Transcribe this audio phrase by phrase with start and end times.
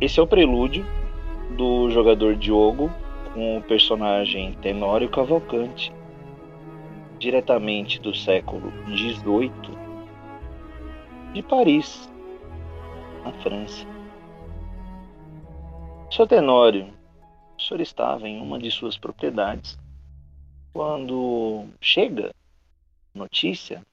[0.00, 0.86] esse é o prelúdio
[1.56, 2.88] do jogador Diogo
[3.34, 5.92] com o personagem Tenório Cavalcante,
[7.18, 9.50] diretamente do século XVIII,
[11.34, 12.08] de Paris,
[13.24, 13.84] na França.
[16.12, 16.94] Seu Tenório,
[17.58, 19.76] o senhor estava em uma de suas propriedades
[20.72, 22.32] quando chega
[23.12, 23.84] notícia,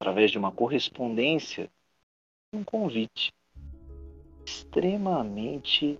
[0.00, 1.70] através de uma correspondência,
[2.52, 3.32] um convite
[4.44, 5.98] extremamente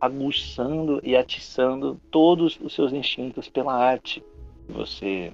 [0.00, 4.22] aguçando e atiçando todos os seus instintos pela arte.
[4.68, 5.32] Você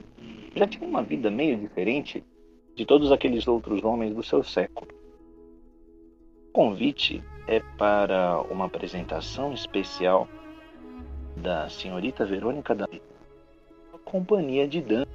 [0.55, 2.23] já tinha uma vida meio diferente
[2.75, 4.89] de todos aqueles outros homens do seu século.
[6.49, 10.29] O convite é para uma apresentação especial
[11.37, 12.89] da senhorita Verônica da
[14.05, 15.09] companhia de dança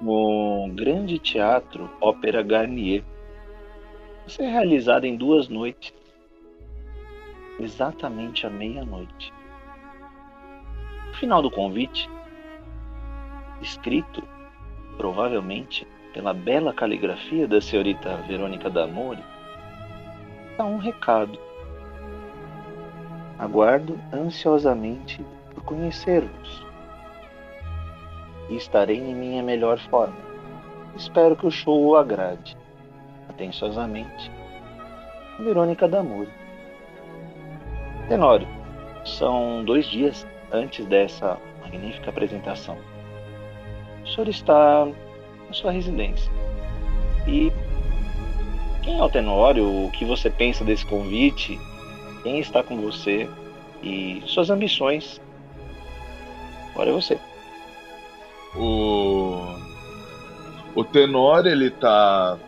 [0.00, 3.04] no Grande Teatro Ópera Garnier.
[4.26, 5.94] Ser realizada em duas noites,
[7.60, 9.32] exatamente à meia-noite.
[11.06, 12.10] No final do convite,
[13.62, 14.22] escrito
[14.96, 19.22] provavelmente pela bela caligrafia da senhorita Verônica D'Amore,
[20.50, 21.38] está um recado.
[23.38, 25.24] Aguardo ansiosamente
[25.54, 26.66] por conhecer-vos
[28.48, 30.16] e estarei em minha melhor forma.
[30.96, 32.56] Espero que o show o agrade.
[33.36, 34.30] Atenciosamente,
[35.38, 36.30] Verônica D'Amore.
[38.08, 38.48] Tenório,
[39.04, 42.78] são dois dias antes dessa magnífica apresentação.
[44.02, 46.32] O senhor está na sua residência.
[47.26, 47.52] E
[48.82, 49.84] quem é o Tenório?
[49.84, 51.60] O que você pensa desse convite?
[52.22, 53.28] Quem está com você?
[53.82, 55.20] E suas ambições?
[56.72, 57.18] Agora é você.
[58.56, 59.42] O,
[60.74, 62.38] o Tenor, ele tá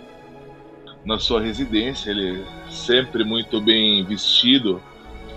[1.05, 4.83] na sua residência, ele sempre muito bem vestido,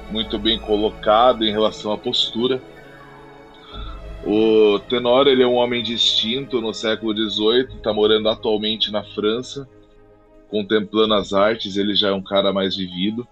[0.09, 2.61] muito bem colocado em relação à postura.
[4.25, 9.67] O Tenor ele é um homem distinto no século XVIII, está morando atualmente na França,
[10.49, 11.77] contemplando as artes.
[11.77, 13.27] Ele já é um cara mais vivido.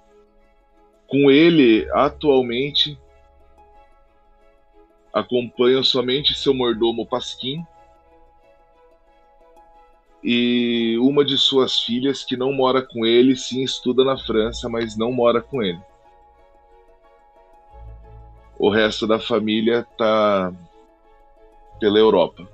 [1.08, 2.98] Com ele, atualmente,
[5.14, 7.64] acompanham somente seu mordomo Pasquim
[10.24, 14.98] e uma de suas filhas que não mora com ele, sim estuda na França, mas
[14.98, 15.80] não mora com ele.
[18.58, 20.54] O resto da família tá
[21.80, 22.48] pela Europa.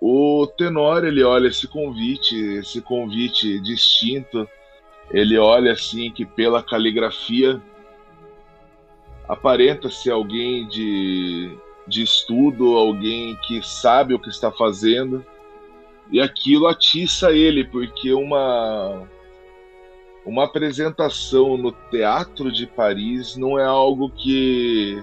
[0.00, 4.48] O Tenor ele olha esse convite, esse convite distinto,
[5.10, 7.62] ele olha assim que pela caligrafia
[9.28, 11.56] aparenta ser alguém de,
[11.86, 15.24] de estudo, alguém que sabe o que está fazendo,
[16.10, 19.08] e aquilo atiça ele, porque uma
[20.24, 25.02] uma apresentação no Teatro de Paris não é algo que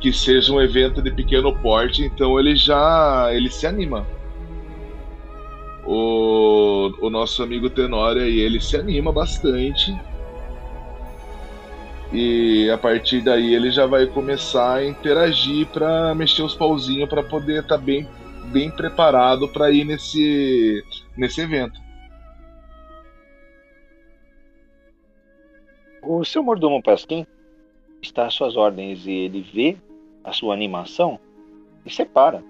[0.00, 4.06] que seja um evento de pequeno porte, então ele já ele se anima.
[5.86, 9.94] O, o nosso amigo Tenória e ele se anima bastante
[12.14, 17.24] e a partir daí ele já vai começar a interagir para mexer os pauzinhos para
[17.24, 18.08] poder estar tá bem,
[18.52, 20.82] bem preparado para ir nesse,
[21.16, 21.80] nesse evento.
[26.02, 27.26] O seu mordomo Pasquim
[28.02, 29.76] está às suas ordens e ele vê
[30.22, 31.18] a sua animação
[31.84, 32.42] e separa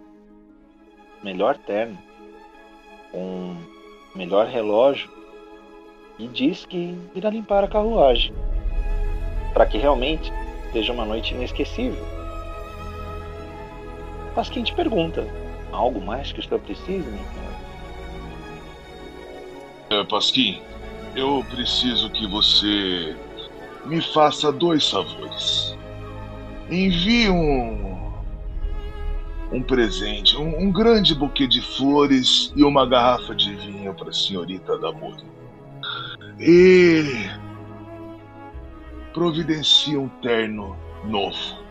[1.23, 1.99] melhor terno,
[3.13, 3.57] um
[4.15, 5.11] melhor relógio
[6.19, 8.35] e diz que irá limpar a carruagem
[9.53, 10.33] para que realmente
[10.73, 12.05] seja uma noite inesquecível.
[14.35, 15.25] Mas quem te pergunta,
[15.75, 17.25] algo mais que o senhor precise, meu
[19.91, 20.61] é, Pasquim,
[21.15, 23.17] eu preciso que você
[23.85, 25.77] me faça dois favores.
[26.71, 27.95] Envie um
[29.53, 34.13] um presente, um, um, grande buquê de flores e uma garrafa de vinho para a
[34.13, 35.23] senhorita da moda.
[36.41, 37.05] E
[39.13, 41.63] providencie um terno novo.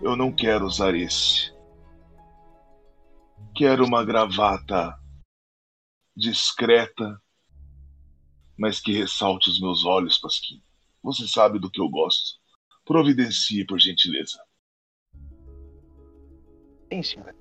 [0.00, 1.57] Eu não quero usar esse.
[3.58, 4.96] Quero uma gravata
[6.16, 7.20] discreta,
[8.56, 10.62] mas que ressalte os meus olhos, Pasquim.
[11.02, 12.38] Você sabe do que eu gosto.
[12.84, 14.40] Providencie, por gentileza.
[16.92, 17.34] Sim, senhor.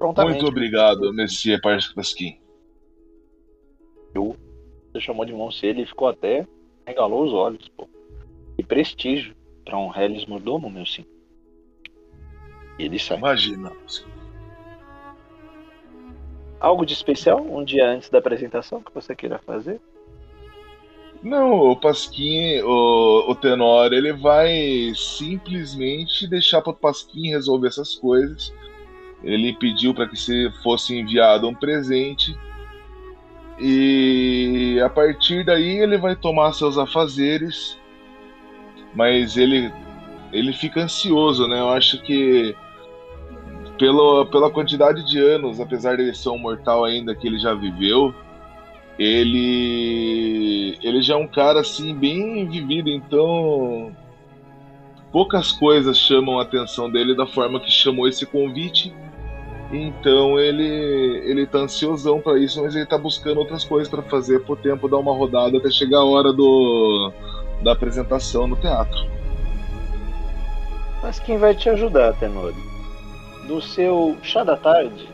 [0.00, 1.60] Muito obrigado, Monsieur
[1.94, 2.40] Pasquim.
[4.12, 4.36] Eu,
[4.92, 6.44] você chamou de mão ele ficou até
[6.84, 7.88] regalou os olhos, pô.
[8.58, 11.06] E prestígio para um Hellis mordomo, meu sim.
[12.76, 13.18] E ele sai.
[13.18, 13.70] Imagina.
[16.60, 19.80] Algo de especial um dia antes da apresentação que você queira fazer?
[21.22, 27.94] Não, o Pasquim, o, o Tenor, ele vai simplesmente deixar para o Pasquim resolver essas
[27.94, 28.52] coisas.
[29.22, 32.36] Ele pediu para que se fosse enviado um presente.
[33.60, 37.76] E a partir daí ele vai tomar seus afazeres.
[38.94, 39.72] Mas ele
[40.32, 41.58] ele fica ansioso, né?
[41.58, 42.54] Eu acho que
[43.78, 47.54] pela, pela quantidade de anos, apesar de ele ser um mortal ainda que ele já
[47.54, 48.14] viveu,
[48.98, 53.92] ele ele já é um cara assim bem vivido, então
[55.12, 58.92] poucas coisas chamam a atenção dele da forma que chamou esse convite.
[59.70, 64.40] Então ele ele tá ansiosão para isso, mas ele tá buscando outras coisas para fazer
[64.40, 67.12] por tempo dar uma rodada até chegar a hora do
[67.62, 69.06] da apresentação no teatro.
[71.02, 72.77] Mas quem vai te ajudar, Tenori?
[73.48, 75.08] No seu chá da tarde,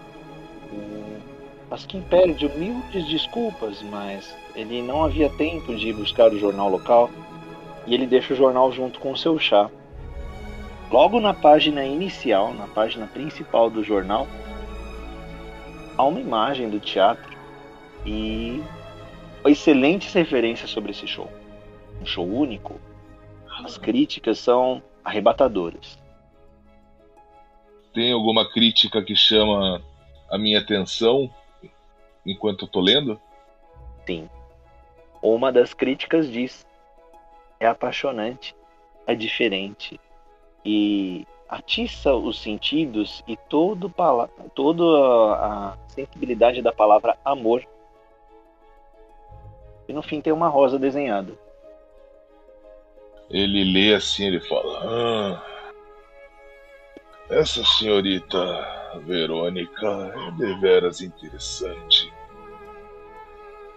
[1.71, 7.09] Pasquim pede humildes desculpas, mas ele não havia tempo de ir buscar o jornal local
[7.87, 9.71] e ele deixa o jornal junto com o seu chá.
[10.91, 14.27] Logo na página inicial, na página principal do jornal,
[15.97, 17.39] há uma imagem do teatro
[18.05, 18.61] e
[19.47, 21.31] excelentes referências sobre esse show.
[22.03, 22.81] Um show único.
[23.65, 26.03] As críticas são arrebatadoras.
[27.95, 29.81] Tem alguma crítica que chama
[30.29, 31.33] a minha atenção
[32.27, 33.21] enquanto eu tô lendo?
[34.05, 34.29] Sim.
[35.23, 36.67] Uma das críticas diz:
[37.61, 38.55] é apaixonante,
[39.07, 40.01] é diferente
[40.65, 43.93] e atiça os sentidos e todo
[44.55, 44.85] toda
[45.37, 47.65] a sensibilidade da palavra amor.
[49.87, 51.33] E no fim tem uma rosa desenhada.
[53.31, 55.54] Ele lê assim, ele fala: ah,
[57.31, 58.39] essa senhorita
[59.05, 62.13] Verônica é deveras interessante.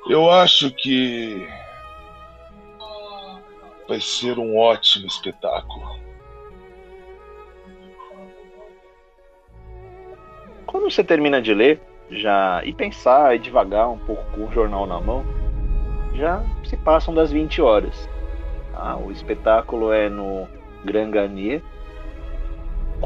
[0.10, 1.48] Eu acho que
[3.88, 6.00] vai ser um ótimo espetáculo.
[10.66, 14.86] Quando você termina de ler, já e pensar e devagar um pouco com o jornal
[14.86, 15.26] na mão,
[16.14, 18.10] já se passam das 20 horas.
[18.74, 20.48] Ah, o espetáculo é no
[20.86, 21.64] Grand Garnier,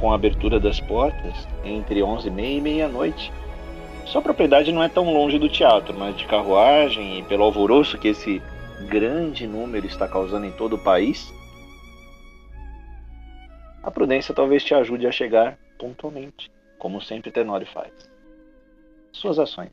[0.01, 3.31] com a abertura das portas entre 11h30 e meia-noite.
[4.07, 8.07] Sua propriedade não é tão longe do teatro, mas de carruagem e pelo alvoroço que
[8.07, 8.41] esse
[8.89, 11.31] grande número está causando em todo o país,
[13.83, 17.91] a prudência talvez te ajude a chegar pontualmente, como sempre Tenório faz.
[19.11, 19.71] Suas ações.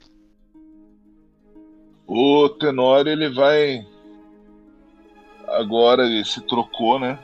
[2.07, 3.87] O Tenório ele vai
[5.47, 7.19] agora ele se trocou, né?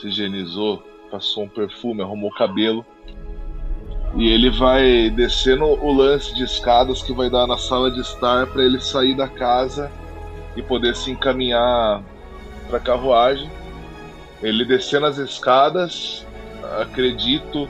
[0.00, 2.84] Se higienizou passou um perfume, arrumou o cabelo.
[4.16, 8.46] E ele vai descendo o lance de escadas que vai dar na sala de estar
[8.46, 9.90] para ele sair da casa
[10.56, 12.02] e poder se encaminhar
[12.68, 13.50] para a carruagem.
[14.42, 16.26] Ele descendo as escadas,
[16.80, 17.68] acredito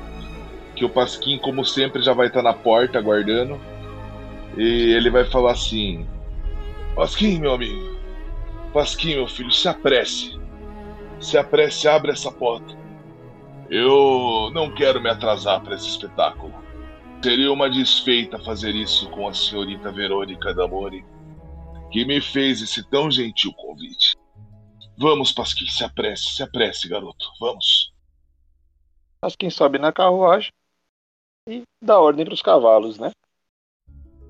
[0.75, 3.61] que o Pasquim, como sempre, já vai estar na porta aguardando.
[4.56, 6.06] E ele vai falar assim:
[6.94, 7.99] Pasquim, meu amigo,
[8.73, 10.41] Pasquim, meu filho, se apresse.
[11.21, 12.81] Se apresse, abre essa porta.
[13.75, 16.53] Eu não quero me atrasar para esse espetáculo.
[17.25, 21.03] Seria uma desfeita fazer isso com a senhorita Verônica D'Amore,
[21.91, 24.15] que me fez esse tão gentil convite.
[24.99, 27.27] Vamos, Pasquim, se apresse, se apresse, garoto.
[27.41, 27.94] Vamos.
[29.23, 30.53] Pasquim sobe na carruagem
[31.49, 33.11] e dá ordem para os cavalos, né?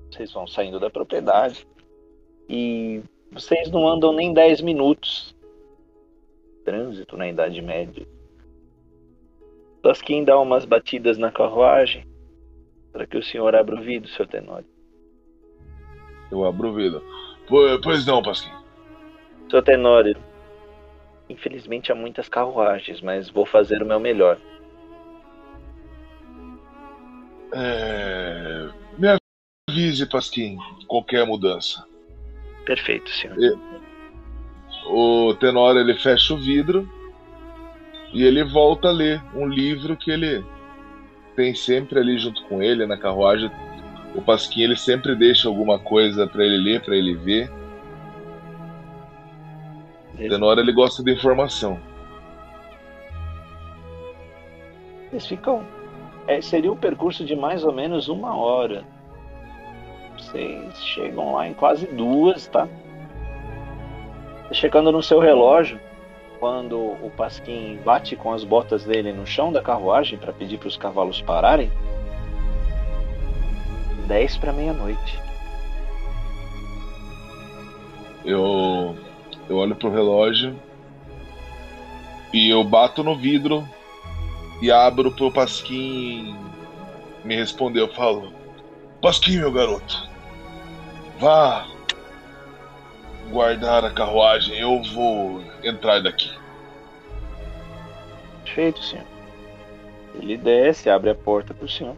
[0.09, 1.67] Vocês vão saindo da propriedade
[2.47, 5.35] e vocês não andam nem 10 minutos.
[6.63, 8.07] Trânsito na Idade Média
[9.83, 12.07] Pasquim dá umas batidas na carruagem
[12.93, 14.65] para que o senhor abra o vidro, seu Tenório.
[16.31, 17.03] Eu abro o vidro.
[17.83, 18.51] Pois não, Pasquim.
[19.51, 20.15] Seu Tenório,
[21.29, 24.39] infelizmente há muitas carruagens, mas vou fazer o meu melhor.
[27.53, 28.69] É...
[28.97, 29.19] Me
[29.69, 31.85] avise, Pasquim, qualquer mudança.
[32.65, 33.35] Perfeito, senhor.
[34.87, 36.89] O Tenório ele fecha o vidro
[38.13, 40.45] e ele volta a ler um livro que ele
[41.35, 43.49] tem sempre ali junto com ele na carruagem.
[44.15, 47.51] O Pasquim ele sempre deixa alguma coisa para ele ler, para ele ver.
[50.17, 50.29] Ele...
[50.29, 51.79] Tenor ele gosta de informação.
[55.11, 55.65] Eles ficam.
[56.27, 58.85] É, seria um percurso de mais ou menos uma hora.
[60.15, 62.67] Vocês chegam lá em quase duas, tá?
[64.51, 65.79] Chegando no seu relógio,
[66.43, 70.67] quando o Pasquim bate com as botas dele no chão da carruagem para pedir para
[70.67, 71.71] os cavalos pararem,
[74.07, 75.17] 10 para meia-noite.
[78.25, 78.93] Eu
[79.47, 80.53] Eu olho pro relógio
[82.33, 83.65] e eu bato no vidro
[84.61, 86.35] e abro pro Pasquim
[87.23, 87.79] me responder.
[87.79, 88.33] Eu falo:
[89.01, 90.09] Pasquim, meu garoto,
[91.21, 91.65] vá
[93.29, 96.31] guardar a carruagem, eu vou entrar daqui.
[98.43, 99.05] Perfeito, senhor.
[100.15, 101.97] Ele desce, abre a porta pro senhor.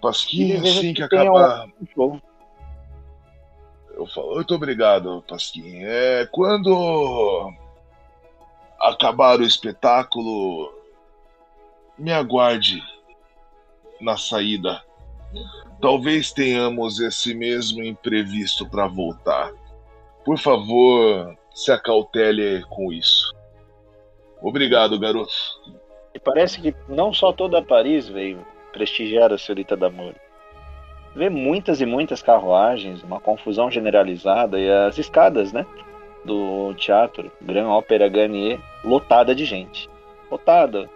[0.00, 1.66] Pasquim, assim que, acabar.
[1.96, 2.20] Um...
[3.94, 5.82] Eu falo, muito obrigado, Pasquim.
[5.82, 7.52] É, quando
[8.78, 10.72] acabar o espetáculo,
[11.98, 12.80] me aguarde
[14.00, 14.84] na saída.
[15.80, 19.52] Talvez tenhamos esse mesmo imprevisto para voltar.
[20.24, 23.34] Por favor, se acautele com isso.
[24.42, 25.32] Obrigado, garoto.
[26.14, 30.16] E parece que não só toda Paris veio prestigiar a senhorita D'Amore.
[31.14, 35.66] Vê muitas e muitas carruagens, uma confusão generalizada e as escadas, né?
[36.24, 39.88] Do teatro Grand Opera Garnier lotada de gente.
[40.30, 40.88] Lotada.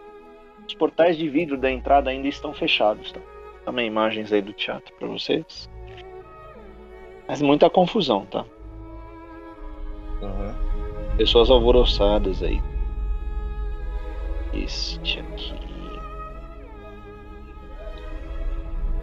[0.66, 3.20] Os portais de vidro da entrada ainda estão fechados, tá?
[3.64, 5.70] Também imagens aí do teatro para vocês.
[7.28, 8.44] Mas muita confusão, tá?
[10.20, 11.16] Uhum.
[11.16, 12.60] Pessoas alvoroçadas aí.
[14.52, 15.54] Este aqui.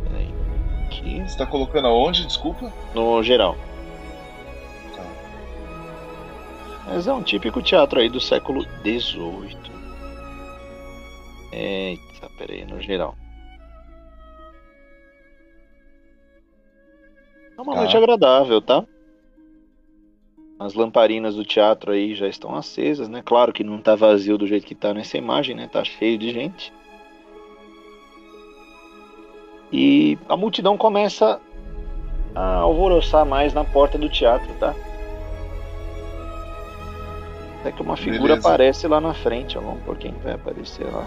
[0.04, 0.34] Peraí.
[0.86, 1.22] Aqui.
[1.22, 2.72] Você tá colocando aonde, desculpa?
[2.94, 3.56] No geral.
[4.96, 5.04] Tá.
[6.88, 9.58] Mas é um típico teatro aí do século XVIII.
[11.52, 13.16] Eita, peraí, no geral.
[17.60, 17.82] É uma tá.
[17.82, 18.86] noite agradável, tá?
[20.58, 23.22] As lamparinas do teatro aí já estão acesas, né?
[23.22, 25.68] Claro que não tá vazio do jeito que tá nessa imagem, né?
[25.68, 26.72] Tá cheio de gente.
[29.74, 31.42] E a multidão começa
[32.34, 34.74] a alvoroçar mais na porta do teatro, tá?
[37.60, 38.48] Até que uma figura Beleza.
[38.48, 39.62] aparece lá na frente, ó.
[39.62, 41.06] Vamos por quem vai aparecer lá.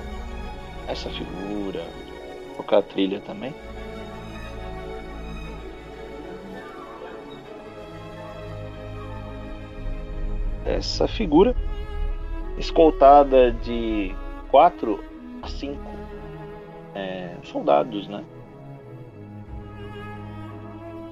[0.87, 1.81] Essa figura.
[2.49, 3.55] Vou colocar a trilha também.
[10.65, 11.55] Essa figura,
[12.59, 14.15] escoltada de
[14.51, 15.03] quatro
[15.43, 15.93] a cinco
[16.95, 18.25] é, soldados, né?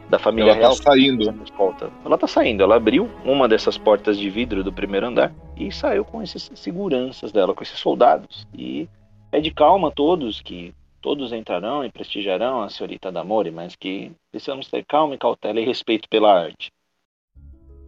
[0.08, 0.76] Da família ela tá real.
[0.76, 1.44] Tá saindo.
[1.44, 1.90] Escolta.
[2.04, 2.62] Ela tá saindo.
[2.64, 7.30] Ela abriu uma dessas portas de vidro do primeiro andar e saiu com esses seguranças
[7.30, 8.46] dela, com esses soldados.
[8.52, 8.88] E
[9.30, 14.68] é de calma todos, que todos entrarão e prestigiarão a senhorita D'Amore, mas que precisamos
[14.68, 16.70] ter calma e cautela e respeito pela arte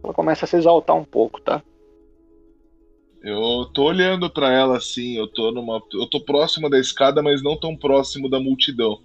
[0.03, 1.61] ela começa a se exaltar um pouco, tá?
[3.23, 5.81] Eu tô olhando para ela assim, eu tô numa.
[5.93, 8.99] Eu tô próximo da escada, mas não tão próximo da multidão.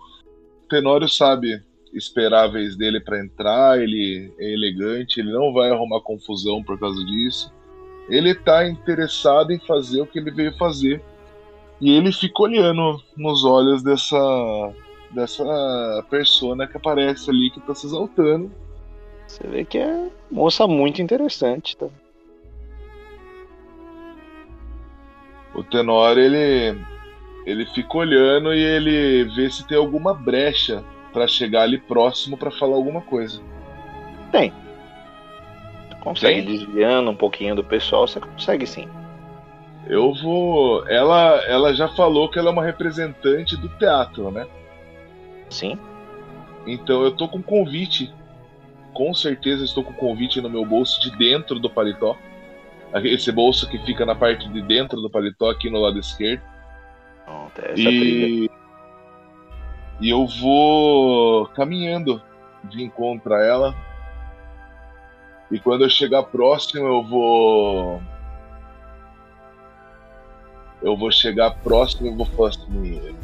[0.69, 1.63] Tenório sabe
[1.95, 6.79] esperar a vez dele para entrar, ele é elegante, ele não vai arrumar confusão por
[6.79, 7.53] causa disso.
[8.09, 11.01] Ele tá interessado em fazer o que ele veio fazer.
[11.81, 14.75] E ele fica olhando nos olhos dessa
[15.13, 18.51] dessa persona que aparece ali que tá se exaltando
[19.29, 21.87] você vê que é moça muito interessante, tá?
[25.55, 26.77] O Tenor, ele
[27.45, 32.51] ele fica olhando e ele vê se tem alguma brecha para chegar ali próximo para
[32.51, 33.41] falar alguma coisa.
[34.33, 34.53] Tem.
[36.01, 36.59] consegue tem?
[36.59, 38.89] desviando um pouquinho do pessoal, você consegue sim.
[39.87, 40.87] Eu vou.
[40.89, 44.47] Ela, ela já falou que ela é uma representante do teatro, né?
[45.49, 45.79] Sim.
[46.67, 48.13] Então eu tô com convite
[48.99, 52.19] com certeza estou com o convite no meu bolso de dentro do paletó.
[53.05, 56.43] Esse bolso que fica na parte de dentro do paletó, aqui no lado esquerdo.
[57.77, 58.51] e...
[60.01, 62.21] e eu vou caminhando
[62.65, 63.75] de encontro a ela.
[65.49, 68.03] E quando eu chegar próximo, eu vou.
[70.83, 73.15] Eu vou chegar próximo e vou falar assim: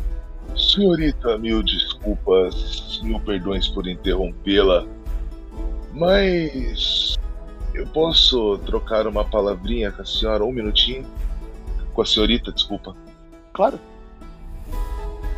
[0.56, 4.86] Senhorita, mil desculpas, mil perdões por interrompê-la
[5.94, 7.16] mas
[7.72, 11.06] eu posso trocar uma palavrinha com a senhora, um minutinho?
[11.92, 12.94] Com a senhorita, desculpa.
[13.52, 13.78] Claro.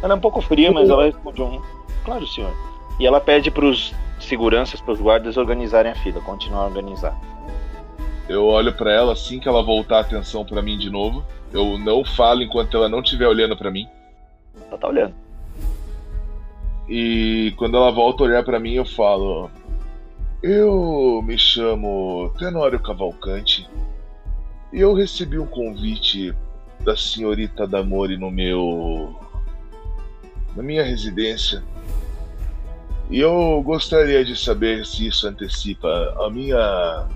[0.03, 1.61] Ela é um pouco fria, mas ela responde um.
[2.05, 2.53] Claro, senhor.
[2.99, 7.19] E ela pede para os seguranças, para os guardas organizarem a fila, continuar a organizar.
[8.29, 11.25] Eu olho para ela assim que ela voltar a atenção para mim de novo.
[11.53, 13.87] Eu não falo enquanto ela não estiver olhando para mim.
[14.69, 15.15] Ela tá olhando.
[16.89, 19.51] E quando ela volta a olhar para mim, eu falo:
[20.43, 23.69] eu me chamo Tenório Cavalcante
[24.73, 26.35] e eu recebi um convite
[26.85, 29.19] da senhorita Damore no meu.
[30.55, 31.63] na minha residência.
[33.09, 37.07] E eu gostaria de saber se isso antecipa a minha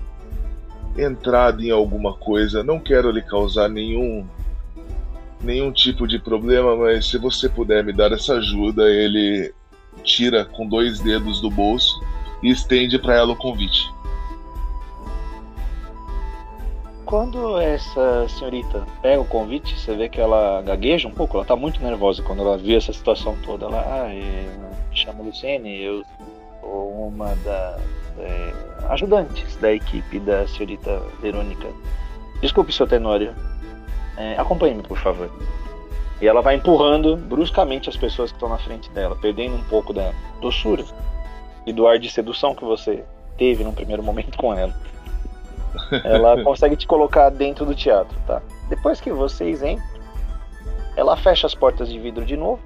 [0.97, 2.63] entrada em alguma coisa.
[2.63, 4.27] Não quero lhe causar nenhum
[5.43, 9.53] nenhum tipo de problema, mas se você puder me dar essa ajuda, ele
[10.05, 12.00] tira com dois dedos do bolso
[12.43, 13.91] e estende para ela o convite.
[17.05, 21.57] Quando essa senhorita pega o convite, você vê que ela gagueja um pouco, ela tá
[21.57, 23.67] muito nervosa quando ela vê essa situação toda.
[23.67, 26.05] Ela, ah, eu chamo Luciene, eu
[26.61, 27.81] sou uma das
[28.17, 28.53] é,
[28.91, 31.67] ajudantes da equipe da senhorita Verônica.
[32.41, 33.35] Desculpe, seu Tenório,
[34.17, 35.29] é, acompanhe-me, por favor.
[36.21, 39.93] E ela vai empurrando bruscamente as pessoas que estão na frente dela, perdendo um pouco
[39.93, 40.85] da doçura
[41.67, 43.05] e do ar de sedução que você
[43.37, 44.75] teve num primeiro momento com ela.
[46.05, 48.43] Ela consegue te colocar dentro do teatro, tá?
[48.69, 49.87] Depois que vocês entram,
[50.97, 52.61] ela fecha as portas de vidro de novo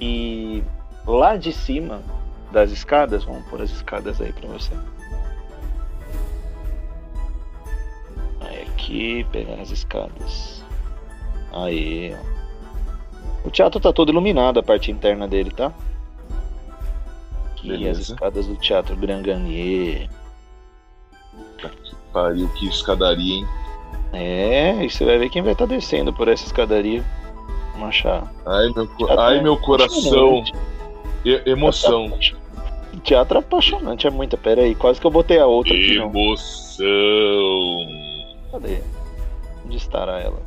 [0.00, 0.62] e
[1.06, 2.02] lá de cima
[2.50, 4.72] das escadas, vamos pôr as escadas aí para você.
[8.40, 10.62] Aí aqui, pegar as escadas.
[11.52, 12.42] Aí, ó.
[13.44, 15.72] O teatro tá todo iluminado, a parte interna dele, tá?
[17.62, 18.00] Aqui Beleza.
[18.00, 20.10] as escadas do Teatro Grand Garnier.
[22.12, 23.46] Pariu, que escadaria, hein?
[24.12, 27.04] É, e você vai ver quem vai estar descendo por essa escadaria.
[27.72, 28.32] Vamos achar.
[28.44, 30.42] Ai, meu, Teatro ai, é meu coração.
[31.24, 32.12] E- emoção.
[33.04, 34.36] Teatro é apaixonante, é muita.
[34.36, 36.10] Pera aí, quase que eu botei a outra aqui, não.
[36.10, 36.86] Emoção.
[38.50, 38.82] Cadê?
[39.64, 40.42] Onde estará ela?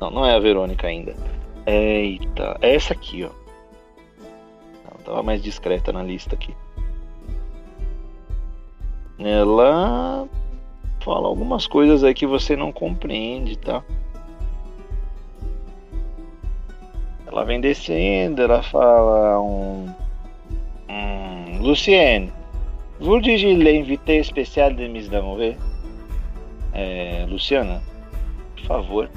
[0.00, 1.14] Não, não é a Verônica ainda.
[1.66, 3.45] Eita, é essa aqui, ó.
[5.06, 6.54] Ela tava mais discreta na lista aqui.
[9.18, 10.28] Ela
[11.00, 13.84] fala algumas coisas aí que você não compreende, tá?
[17.26, 19.86] Ela vem descendo, ela fala um.
[20.88, 22.32] Hum, Lucienne,
[22.98, 25.56] vous dirigez l'invité spécial de Miss Damouré?
[26.72, 27.80] É, Luciana,
[28.56, 29.10] por favor,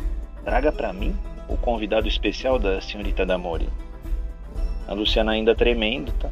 [0.46, 1.16] traga pra mim
[1.48, 3.68] o convidado especial da senhorita Damori.
[4.90, 6.32] A Luciana ainda tremendo, tá?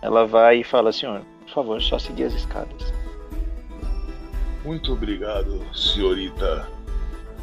[0.00, 2.94] Ela vai e fala, senhor, por favor, só seguir as escadas.
[4.64, 6.68] Muito obrigado, senhorita.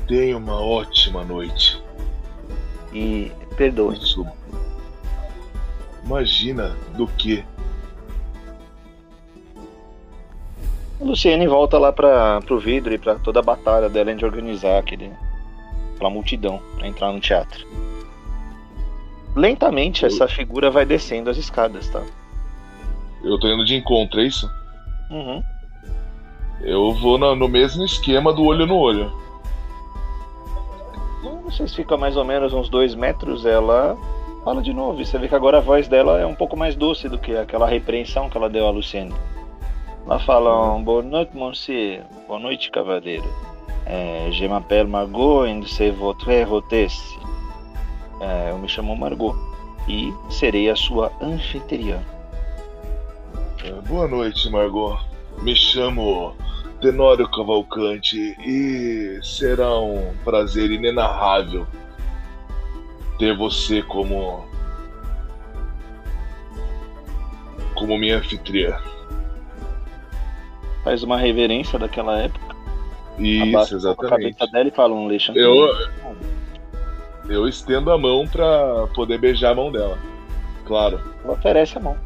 [0.08, 1.84] Tenha uma ótima noite.
[2.94, 4.26] E perdoe, Isso.
[6.06, 7.44] Imagina do que?
[11.02, 14.80] A Luciane volta lá para pro vidro e para toda a batalha dela de organizar
[14.80, 15.12] aquele,
[15.94, 17.68] aquela multidão para entrar no teatro.
[19.36, 22.02] Lentamente essa figura vai descendo as escadas, tá?
[23.24, 24.50] Eu tô indo de encontro, é isso?
[25.10, 25.42] Uhum.
[26.62, 29.12] Eu vou na- no mesmo esquema do olho no olho.
[31.20, 33.98] Então, Vocês ficam mais ou menos uns dois metros, ela
[34.44, 35.02] fala de novo.
[35.02, 37.36] E você vê que agora a voz dela é um pouco mais doce do que
[37.36, 39.14] aquela repreensão que ela deu a Luciane.
[40.06, 42.02] Ela fala, boa noite, monsieur.
[42.28, 43.24] Boa noite, cavaleiro.
[43.86, 47.02] É, je m'appelle Margot et c'est votre hôtesse.
[48.20, 49.36] É, eu me chamo Margot
[49.88, 52.00] e serei a sua anfitriã.
[53.64, 55.00] É, Boa noite, Margot.
[55.42, 56.36] Me chamo
[56.80, 61.66] Tenório Cavalcante e será um prazer inenarrável
[63.18, 64.46] ter você como
[67.74, 68.78] como minha anfitriã.
[70.84, 72.56] Faz uma reverência daquela época.
[73.18, 74.10] Isso, pouco a exatamente.
[74.10, 75.32] cabeça dela e fala um leixo.
[75.34, 75.68] Eu,
[77.30, 79.98] eu estendo a mão pra poder beijar a mão dela.
[80.66, 81.98] Claro, Ela oferece a mão.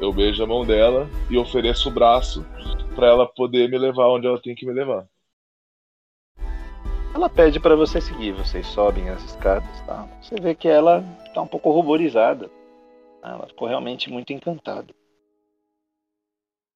[0.00, 2.44] eu beijo a mão dela e ofereço o braço
[2.94, 5.06] pra ela poder me levar onde ela tem que me levar.
[7.14, 10.06] Ela pede para você seguir, vocês sobem as escadas, tá?
[10.22, 11.02] Você vê que ela
[11.34, 12.50] tá um pouco ruborizada.
[13.22, 14.94] Ela ficou realmente muito encantada.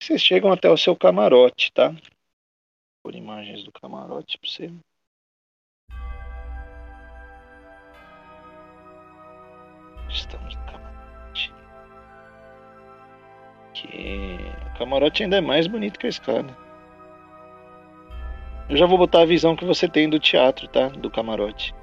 [0.03, 1.95] Vocês chegam até o seu camarote, tá?
[3.03, 4.71] Por imagens do camarote pra você.
[10.15, 11.53] Estamos no camarote.
[13.75, 14.39] Que
[14.73, 16.57] o camarote ainda é mais bonito que a escada.
[18.69, 20.89] Eu já vou botar a visão que você tem do teatro, tá?
[20.89, 21.75] Do camarote.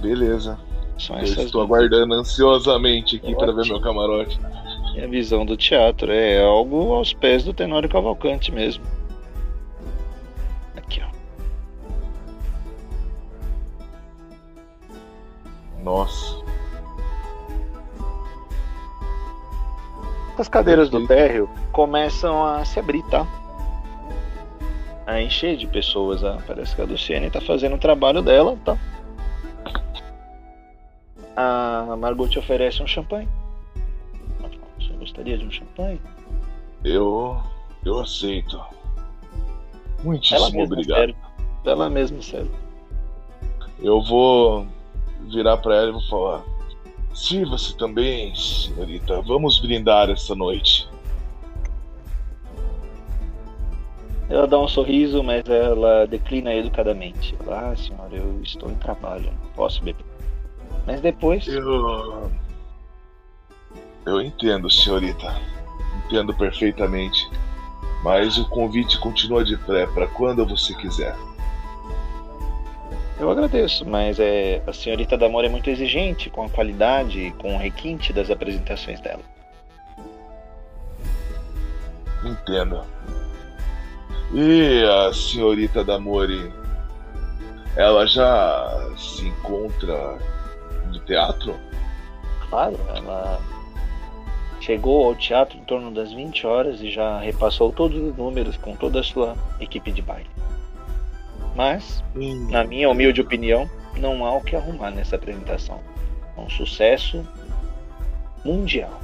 [0.00, 0.58] Beleza.
[0.98, 1.66] São Eu essas estou duas.
[1.66, 4.40] aguardando ansiosamente aqui para ver meu camarote.
[4.96, 8.84] E a visão do teatro é algo aos pés do Tenório Cavalcante mesmo.
[10.76, 11.08] Aqui, ó.
[15.84, 16.37] Nossa.
[20.38, 23.26] As cadeiras do térreo começam a se abrir, tá?
[25.04, 26.22] A encher de pessoas.
[26.22, 28.78] ah, Parece que a Luciene tá fazendo o trabalho dela, tá?
[31.36, 33.28] A Margot te oferece um champanhe.
[34.98, 36.00] gostaria de um champanhe?
[36.84, 37.40] Eu.
[37.84, 38.60] Eu aceito.
[40.04, 40.98] Muitíssimo obrigado.
[40.98, 41.16] Serve.
[41.64, 42.50] Ela mesma serve.
[43.80, 44.66] Eu vou
[45.28, 46.42] virar para ela e vou falar:
[47.18, 49.20] Sirva-se também, senhorita.
[49.22, 50.88] Vamos brindar esta noite.
[54.30, 57.36] Ela dá um sorriso, mas ela declina educadamente.
[57.48, 60.06] Ah, senhora, eu estou em trabalho, não posso beber.
[60.86, 61.44] Mas depois.
[61.48, 62.30] Eu.
[64.06, 65.34] Eu entendo, senhorita.
[66.06, 67.28] Entendo perfeitamente.
[68.04, 71.16] Mas o convite continua de pé para quando você quiser.
[73.18, 77.56] Eu agradeço, mas é, a senhorita Damor é muito exigente com a qualidade e com
[77.56, 79.22] o requinte das apresentações dela.
[82.24, 82.82] Entendo.
[84.32, 86.52] E a senhorita Damori,
[87.76, 90.18] ela já se encontra
[90.86, 91.56] no teatro?
[92.48, 93.40] Claro, ela
[94.60, 98.76] chegou ao teatro em torno das 20 horas e já repassou todos os números com
[98.76, 100.28] toda a sua equipe de baile.
[101.58, 102.46] Mas, hum.
[102.52, 105.80] na minha humilde opinião, não há o que arrumar nessa apresentação.
[106.36, 107.26] É um sucesso
[108.44, 109.02] mundial.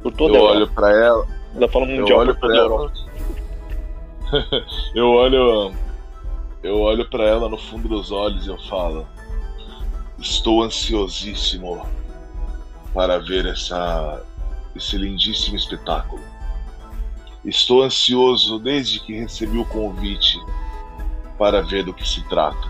[0.00, 1.26] Por toda eu olho para ela.
[1.56, 2.92] Ela fala mundial eu olho por toda ela.
[4.94, 5.74] eu olho
[6.62, 9.04] eu olho para ela no fundo dos olhos e eu falo:
[10.20, 11.84] Estou ansiosíssimo
[12.94, 14.22] para ver essa
[14.76, 16.22] esse lindíssimo espetáculo.
[17.44, 20.38] Estou ansioso desde que recebi o convite
[21.38, 22.68] para ver do que se trata.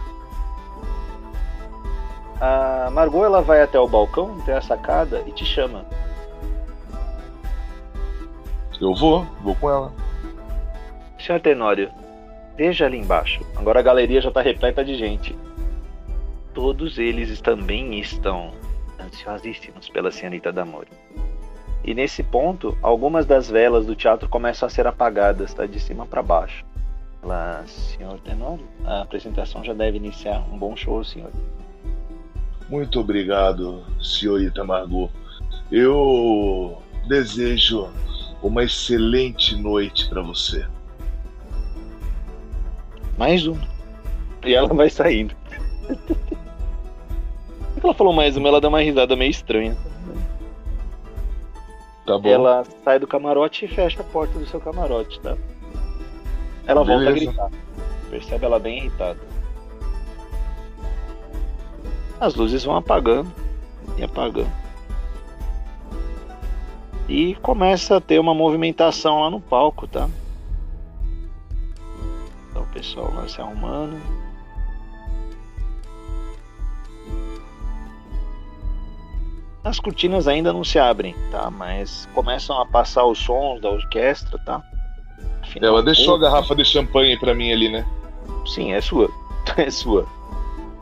[2.41, 5.85] A Margot ela vai até o balcão, até a sacada e te chama.
[8.81, 9.93] Eu vou, vou com ela.
[11.19, 11.91] Senhor Tenório,
[12.57, 13.45] veja ali embaixo.
[13.57, 15.37] Agora a galeria já está repleta de gente.
[16.55, 18.53] Todos eles também estão
[19.01, 20.89] ansiosíssimos pela senhorita Damori.
[21.85, 25.67] E nesse ponto, algumas das velas do teatro começam a ser apagadas, tá?
[25.67, 26.65] De cima para baixo.
[27.23, 30.45] Ela, senhor Tenório, a apresentação já deve iniciar.
[30.53, 31.31] Um bom show, senhor.
[32.69, 35.11] Muito obrigado, senhorita Margot.
[35.71, 37.89] Eu desejo
[38.43, 40.67] uma excelente noite para você.
[43.17, 43.67] Mais uma.
[44.45, 45.35] E ela vai saindo.
[47.83, 49.77] ela falou mais uma, ela dá uma risada meio estranha.
[52.07, 52.29] Tá bom.
[52.29, 55.37] Ela sai do camarote e fecha a porta do seu camarote, tá?
[56.69, 57.05] Ela Beleza.
[57.05, 57.51] volta a gritar.
[58.11, 59.19] Percebe ela bem irritada.
[62.21, 63.33] As luzes vão apagando
[63.97, 64.53] e apagando.
[67.09, 70.11] E começa a ter uma movimentação lá no palco, tá?
[72.51, 73.99] Então o pessoal lá se arrumando.
[79.65, 81.51] As cortinas ainda não se abrem, tá?
[81.51, 84.63] Mas começam a passar os sons da orquestra, tá?
[85.61, 87.87] Ela deixou a garrafa de champanhe pra mim ali, né?
[88.47, 89.09] Sim, é sua.
[89.57, 90.07] É sua.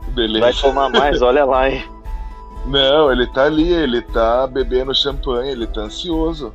[0.09, 0.41] Beleza.
[0.41, 1.83] Vai tomar mais, olha lá, hein?
[2.67, 6.53] Não, ele tá ali, ele tá bebendo champanhe, ele tá ansioso.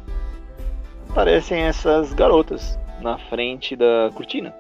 [1.14, 4.54] Parecem essas garotas na frente da cortina.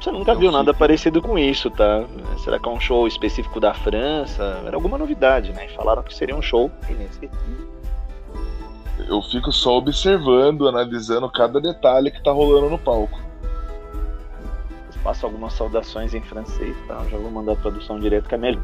[0.00, 2.04] Você nunca viu nada parecido com isso, tá?
[2.38, 4.62] Será que é um show específico da França?
[4.64, 5.68] Era alguma novidade, né?
[5.70, 7.79] Falaram que seria um show inesquecível
[9.10, 13.20] eu fico só observando, analisando cada detalhe que tá rolando no palco.
[15.02, 17.04] Faço algumas saudações em francês, tá?
[17.10, 18.62] Já vou mandar a tradução direto que é melhor.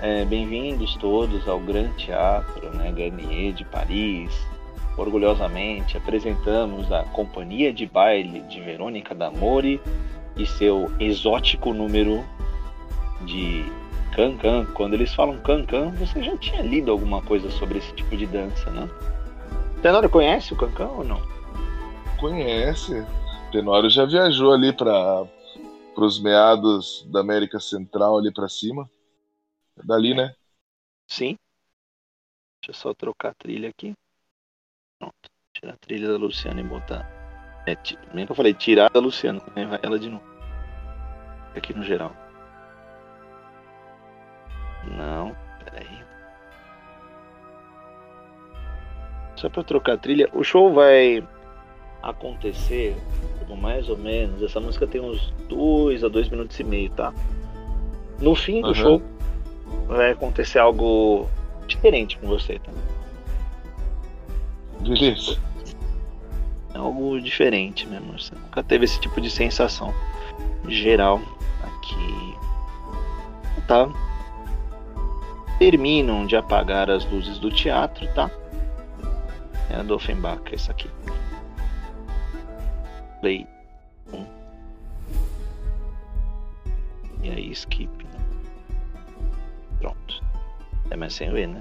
[0.00, 4.30] É, Bem-vindos todos ao Grand Teatro né, Garnier de Paris.
[4.96, 9.78] Orgulhosamente apresentamos a Companhia de Baile de Verônica D'Amore
[10.36, 12.24] e seu exótico número
[13.26, 13.62] de
[14.12, 14.64] Cancan.
[14.72, 18.70] Quando eles falam Cancan, você já tinha lido alguma coisa sobre esse tipo de dança,
[18.70, 18.88] né?
[19.82, 21.20] Tenório conhece o Cancão ou não?
[22.18, 23.06] Conhece.
[23.52, 25.28] Tenório já viajou ali para
[25.96, 28.90] os meados da América Central, ali para cima.
[29.78, 30.34] É dali, né?
[31.06, 31.36] Sim.
[32.60, 33.94] Deixa eu só trocar a trilha aqui.
[34.98, 35.30] Pronto.
[35.52, 37.08] Tirar a trilha da Luciana e botar.
[37.66, 37.76] É,
[38.14, 39.78] nem que eu falei, tirar da Luciana, né?
[39.82, 40.24] ela de novo.
[41.54, 42.14] Aqui no geral.
[44.96, 45.34] Não,
[49.36, 51.22] Só para trocar a trilha, o show vai
[52.02, 52.96] acontecer
[53.54, 54.42] mais ou menos.
[54.42, 57.12] Essa música tem uns dois a dois minutos e meio, tá?
[58.20, 58.74] No fim do uhum.
[58.74, 59.02] show
[59.86, 61.28] vai acontecer algo
[61.66, 62.72] diferente com você, tá?
[64.80, 65.38] Beleza.
[66.74, 68.18] É algo diferente mesmo.
[68.18, 69.94] Você nunca teve esse tipo de sensação
[70.68, 71.20] geral
[71.62, 72.36] aqui.
[73.66, 73.88] Tá.
[75.58, 78.30] terminam de apagar as luzes do teatro, tá?
[79.70, 80.88] É a Doffenbach, essa aqui.
[83.20, 83.46] Play
[84.12, 84.16] 1.
[84.16, 84.26] Um.
[87.22, 88.04] E aí, skip.
[88.04, 88.10] Né?
[89.80, 90.22] Pronto.
[90.90, 91.60] É mais sem E, né?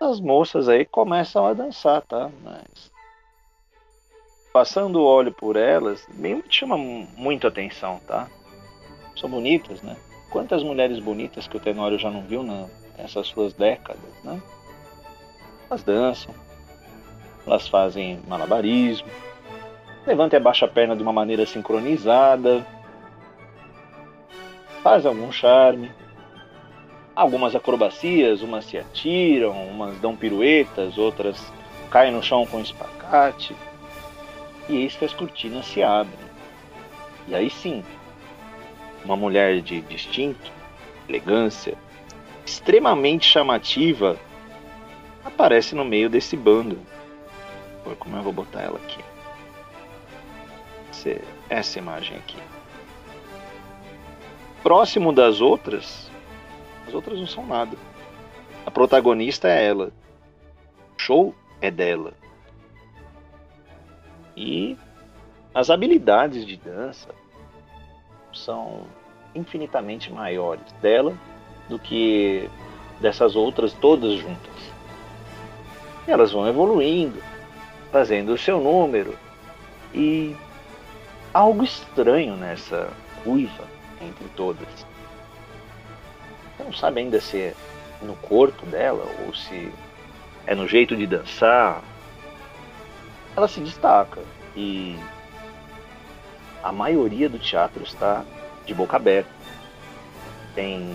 [0.00, 2.30] As moças aí começam a dançar, tá?
[2.42, 2.90] Mas
[4.52, 8.28] passando o óleo por elas, nenhuma chama muito atenção, tá?
[9.16, 9.96] São bonitas, né?
[10.30, 12.42] Quantas mulheres bonitas que o Tenório já não viu
[12.96, 14.40] nessas suas décadas, né?
[15.68, 16.34] Elas dançam,
[17.46, 19.08] elas fazem malabarismo,
[20.06, 22.66] levanta e abaixa a perna de uma maneira sincronizada,
[24.82, 25.92] faz algum charme,
[27.14, 31.40] algumas acrobacias, umas se atiram, umas dão piruetas, outras
[31.90, 33.54] caem no chão com espacate.
[34.70, 36.30] E eis que as cortinas se abrem.
[37.26, 37.84] E aí sim,
[39.04, 40.52] uma mulher de distinto,
[41.08, 41.76] elegância,
[42.46, 44.16] extremamente chamativa,
[45.24, 46.78] aparece no meio desse bando.
[47.82, 49.02] Por como eu vou botar ela aqui?
[51.48, 52.38] Essa imagem aqui.
[54.62, 56.08] Próximo das outras,
[56.86, 57.76] as outras não são nada.
[58.64, 59.90] A protagonista é ela.
[60.96, 62.12] O show é dela.
[64.42, 64.74] E
[65.54, 67.10] as habilidades de dança
[68.32, 68.84] são
[69.34, 71.14] infinitamente maiores dela
[71.68, 72.48] do que
[73.02, 74.72] dessas outras todas juntas.
[76.08, 77.22] E elas vão evoluindo,
[77.92, 79.14] fazendo o seu número
[79.92, 80.34] e
[81.34, 82.90] algo estranho nessa
[83.22, 83.64] ruiva
[84.00, 84.86] entre todas.
[86.58, 87.54] Não sabe ainda se é
[88.00, 89.70] no corpo dela ou se
[90.46, 91.82] é no jeito de dançar.
[93.40, 94.20] Ela se destaca
[94.54, 94.98] e
[96.62, 98.22] a maioria do teatro está
[98.66, 99.30] de boca aberta.
[100.54, 100.94] Tem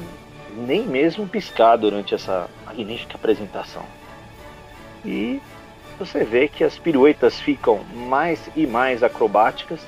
[0.56, 3.82] nem mesmo piscar durante essa magnífica apresentação.
[5.04, 5.42] E
[5.98, 9.80] você vê que as piruetas ficam mais e mais acrobáticas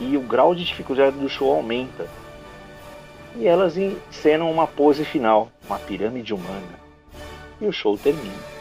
[0.00, 2.08] e o grau de dificuldade do show aumenta
[3.36, 6.80] e elas encenam uma pose final, uma pirâmide humana.
[7.60, 8.53] E o show termina.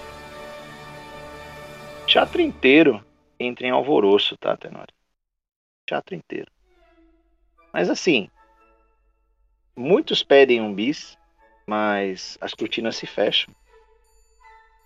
[2.14, 3.04] Teatro inteiro
[3.40, 4.94] entra em alvoroço, tá, Tenório?
[5.84, 6.52] Teatro inteiro.
[7.74, 8.30] Mas assim,
[9.76, 11.18] muitos pedem um bis,
[11.66, 13.52] mas as cortinas se fecham.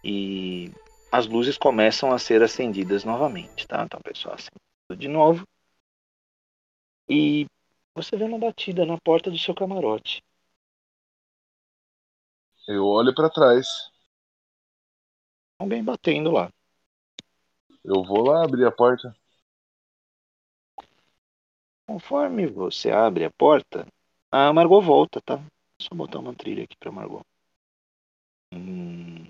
[0.01, 0.71] E
[1.11, 3.83] as luzes começam a ser acendidas novamente, tá?
[3.83, 5.45] Então, pessoal, acende de novo.
[7.09, 7.45] E
[7.93, 10.23] você vê uma batida na porta do seu camarote.
[12.65, 13.67] Eu olho para trás.
[15.59, 16.49] Alguém batendo lá.
[17.88, 19.15] Eu vou lá abrir a porta.
[21.86, 23.86] Conforme você abre a porta,
[24.32, 25.43] a Margot volta, tá?
[25.82, 27.21] Só botar uma trilha aqui pra Margot.
[28.52, 29.28] Hum...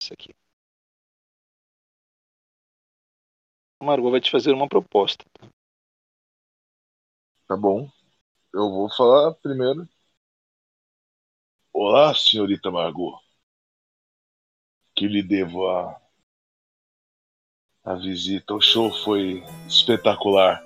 [0.00, 0.34] Isso aqui.
[3.82, 5.24] Margot vai te fazer uma proposta.
[7.48, 7.88] Tá bom.
[8.54, 9.88] Eu vou falar primeiro.
[11.78, 13.18] Olá, senhorita Margot.
[14.94, 16.00] Que lhe devo a,
[17.84, 18.54] a visita.
[18.54, 20.64] O show foi espetacular.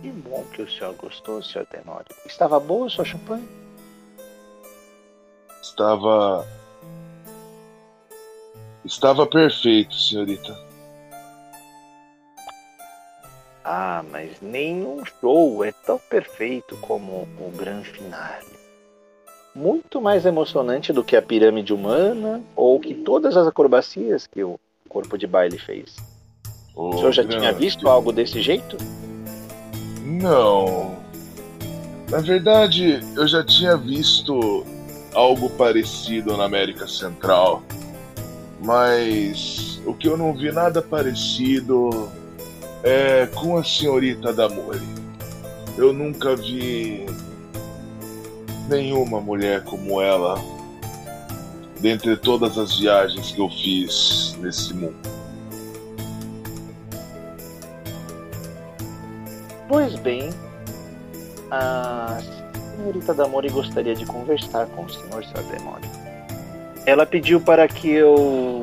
[0.00, 2.08] Que bom que o senhor gostou, senhor Tenório.
[2.24, 3.46] Estava boa sua champanhe?
[5.60, 6.48] Estava.
[8.86, 10.56] Estava perfeito, senhorita.
[13.62, 18.59] Ah, mas nenhum show é tão perfeito como o grande finale.
[19.54, 24.58] Muito mais emocionante do que a pirâmide humana ou que todas as acrobacias que o
[24.88, 25.96] corpo de baile fez.
[26.74, 28.76] Oh, o senhor já tinha visto algo desse jeito?
[30.04, 30.96] Não.
[32.10, 34.64] Na verdade, eu já tinha visto
[35.14, 37.62] algo parecido na América Central.
[38.62, 42.10] Mas o que eu não vi nada parecido
[42.82, 44.80] é, com a senhorita Damori.
[45.76, 47.06] Eu nunca vi
[48.70, 50.42] nenhuma mulher como ela
[51.80, 54.96] dentre todas as viagens que eu fiz nesse mundo.
[59.68, 60.30] Pois bem,
[61.50, 62.18] a
[62.76, 65.88] senhorita Damori gostaria de conversar com o senhor Sademori.
[66.86, 68.62] Ela pediu para que eu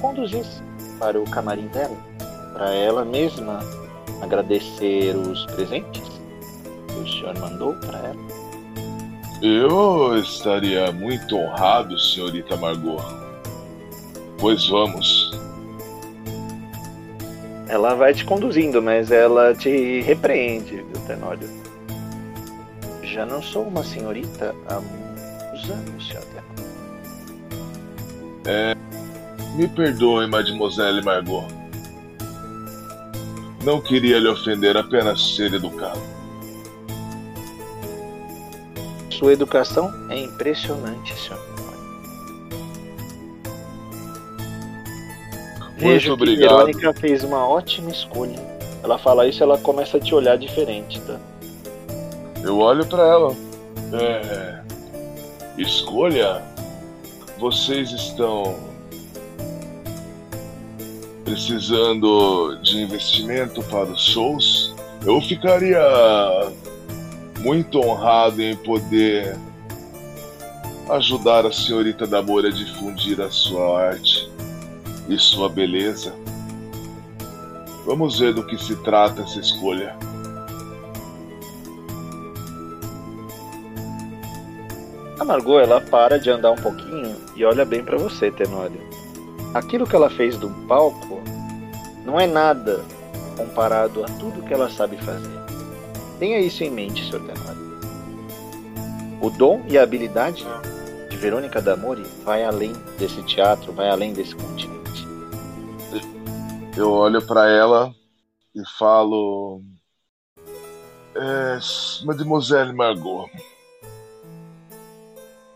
[0.00, 0.62] conduzisse
[0.98, 1.96] para o camarim dela
[2.58, 3.60] para ela mesma
[4.20, 6.02] agradecer os presentes
[6.88, 8.37] que o senhor mandou para ela.
[9.40, 13.00] Eu estaria muito honrado, senhorita Margot.
[14.38, 15.30] Pois vamos.
[17.68, 21.48] Ela vai te conduzindo, mas ela te repreende, viu, Tenório?
[23.02, 26.48] Já não sou uma senhorita há muitos anos, senhor Tenório.
[28.46, 28.74] É.
[29.56, 31.46] Me perdoe, mademoiselle Margot.
[33.64, 36.17] Não queria lhe ofender, apenas ser educado.
[39.18, 41.40] Sua educação é impressionante, senhor.
[45.76, 46.66] Vejo Muito que obrigado.
[46.66, 48.38] Verônica fez uma ótima escolha.
[48.82, 51.18] Ela fala isso, ela começa a te olhar diferente, tá?
[52.44, 53.36] Eu olho pra ela.
[53.92, 54.60] É.
[55.56, 56.40] Escolha.
[57.38, 58.56] Vocês estão
[61.24, 64.74] precisando de investimento para os shows?
[65.04, 65.80] Eu ficaria
[67.40, 69.36] muito honrado em poder
[70.90, 74.30] ajudar a senhorita Damor a difundir a sua arte
[75.08, 76.14] e sua beleza.
[77.84, 79.96] Vamos ver do que se trata essa escolha.
[85.18, 88.80] A Margot, ela para de andar um pouquinho e olha bem pra você, Tenório.
[89.54, 91.20] Aquilo que ela fez do palco
[92.04, 92.84] não é nada
[93.36, 95.37] comparado a tudo que ela sabe fazer.
[96.18, 97.20] Tenha isso em mente, Sr.
[97.20, 97.68] Tenório.
[99.20, 100.44] O dom e a habilidade
[101.08, 105.06] de Verônica D'Amore vai além desse teatro, vai além desse continente.
[106.76, 107.92] Eu olho pra ela
[108.54, 109.62] e falo.
[111.14, 111.58] É,
[112.04, 113.28] Mademoiselle Margot.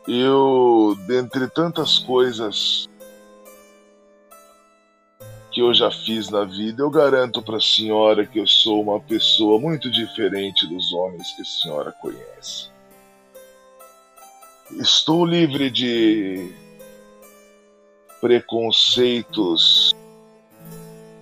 [0.08, 2.88] Eu, dentre tantas coisas
[5.52, 9.60] que eu já fiz na vida, eu garanto pra senhora que eu sou uma pessoa
[9.60, 12.70] muito diferente dos homens que a senhora conhece.
[14.80, 16.50] Estou livre de
[18.20, 19.94] preconceitos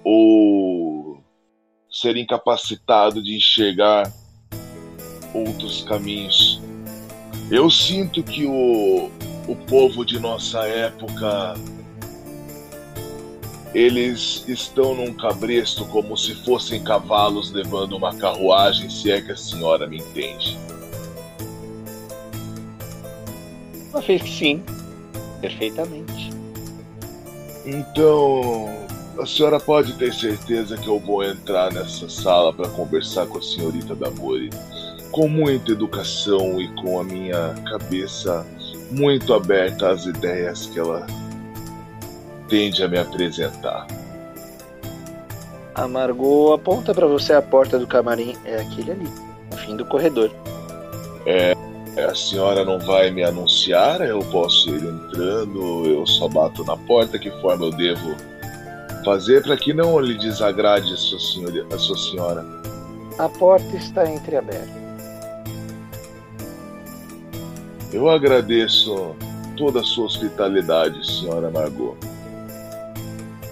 [0.04, 1.20] ou
[1.90, 4.12] ser incapacitado de enxergar
[5.34, 6.60] outros caminhos.
[7.50, 9.10] Eu sinto que o,
[9.48, 11.54] o povo de nossa época
[13.74, 19.36] eles estão num cabresto como se fossem cavalos levando uma carruagem, se é que a
[19.36, 20.58] senhora me entende.
[23.92, 24.62] Ela fez que sim,
[25.40, 26.30] perfeitamente.
[27.64, 28.68] Então,
[29.20, 33.42] a senhora pode ter certeza que eu vou entrar nessa sala para conversar com a
[33.42, 34.50] senhorita Damori
[35.10, 38.46] com muita educação e com a minha cabeça
[38.90, 41.06] muito aberta às ideias que ela
[42.50, 43.86] tende a me apresentar.
[45.74, 48.36] A Margot aponta pra você a porta do camarim.
[48.44, 49.08] É aquele ali,
[49.50, 50.30] no fim do corredor.
[51.96, 54.00] A senhora não vai me anunciar?
[54.00, 55.86] Eu posso ir entrando?
[55.86, 57.18] Eu só bato na porta?
[57.18, 58.14] Que forma eu devo
[59.04, 62.44] fazer para que não lhe desagrade a sua, senhora, a sua senhora?
[63.18, 64.80] A porta está entreaberta.
[67.92, 69.14] Eu agradeço
[69.56, 71.96] toda a sua hospitalidade, senhora Margot.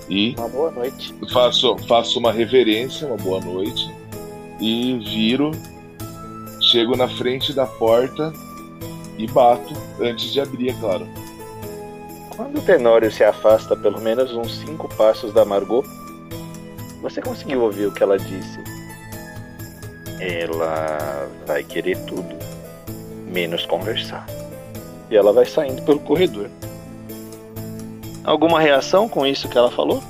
[0.09, 1.15] E Uma boa noite.
[1.33, 3.91] faço, faço uma reverência, uma boa noite,
[4.61, 5.53] e viro,
[6.73, 8.33] chego na frente da porta
[9.19, 11.07] e bato antes de abrir, é claro.
[12.35, 15.85] Quando o Tenório se afasta pelo menos uns cinco passos da Margot,
[17.03, 18.59] você conseguiu ouvir o que ela disse.
[20.21, 22.35] Ela vai querer tudo,
[23.31, 24.27] menos conversar.
[25.11, 26.49] E ela vai saindo pelo corredor.
[28.25, 30.03] Alguma reação com isso que ela falou?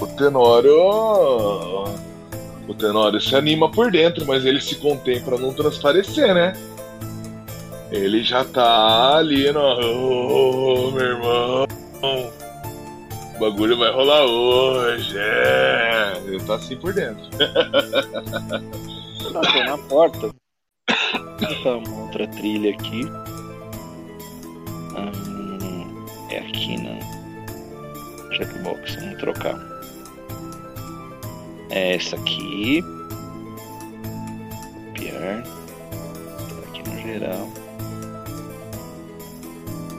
[0.00, 0.74] O Tenório.
[2.68, 6.52] O Tenório se anima por dentro, mas ele se contém pra não transparecer, né?
[7.90, 9.60] Ele já tá ali no.
[9.60, 11.66] Ô, meu irmão.
[13.34, 16.12] O bagulho vai rolar hoje, é.
[16.26, 17.24] Ele tá assim por dentro.
[19.32, 20.30] Bateu na porta.
[21.62, 23.04] Tá uma outra trilha aqui.
[24.96, 25.27] Hum,
[26.38, 26.98] é aqui, né?
[28.32, 29.58] Checkbox, vamos trocar.
[31.70, 32.82] É essa aqui.
[34.86, 35.44] Copiar.
[36.68, 37.48] Aqui no geral.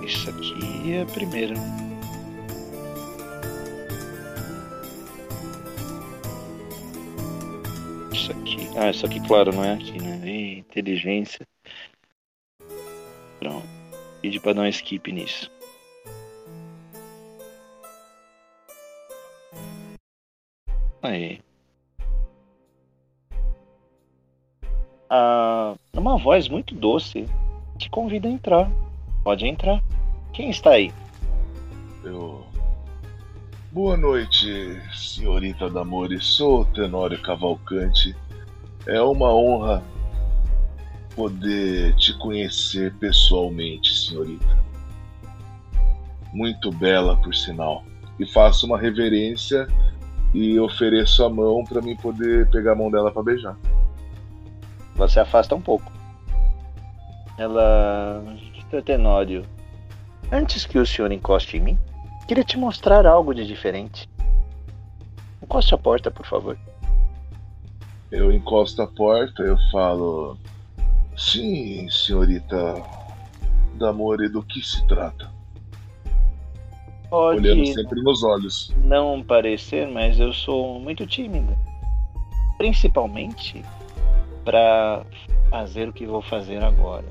[0.05, 1.55] Isso aqui é a primeira.
[8.13, 8.69] Isso aqui.
[8.77, 10.21] Ah, isso aqui, claro, não é aqui, né?
[10.25, 11.45] Ih, inteligência.
[13.39, 13.67] Pronto.
[14.21, 15.58] Pedi pra dar um skip nisso.
[21.09, 21.41] Aí.
[25.09, 27.25] A, numa voz muito doce,
[27.79, 28.71] te convida a entrar.
[29.23, 29.83] Pode entrar.
[30.33, 30.93] Quem está aí?
[32.03, 32.45] Eu.
[33.71, 36.21] Boa noite, senhorita Damore.
[36.21, 38.15] Sou Tenório Cavalcante.
[38.85, 39.83] É uma honra
[41.15, 44.59] poder te conhecer pessoalmente, senhorita.
[46.31, 47.83] Muito bela, por sinal.
[48.19, 49.67] E faço uma reverência
[50.33, 53.57] e ofereço a mão para mim poder pegar a mão dela para beijar.
[54.95, 55.91] Você afasta um pouco.
[57.37, 58.23] Ela.
[58.85, 59.43] Tenório,
[60.31, 61.79] antes que o senhor encoste em mim,
[62.27, 64.07] queria te mostrar algo de diferente.
[65.41, 66.55] Encoste a porta, por favor.
[68.11, 70.37] Eu encosto a porta, eu falo.
[71.17, 72.75] Sim, senhorita
[73.73, 75.31] Damore, do que se trata?
[77.09, 78.73] Pode Olhando sempre nos olhos.
[78.83, 81.57] não parecer, mas eu sou muito tímida.
[82.57, 83.63] Principalmente
[84.45, 85.03] para
[85.49, 87.07] fazer o que vou fazer agora.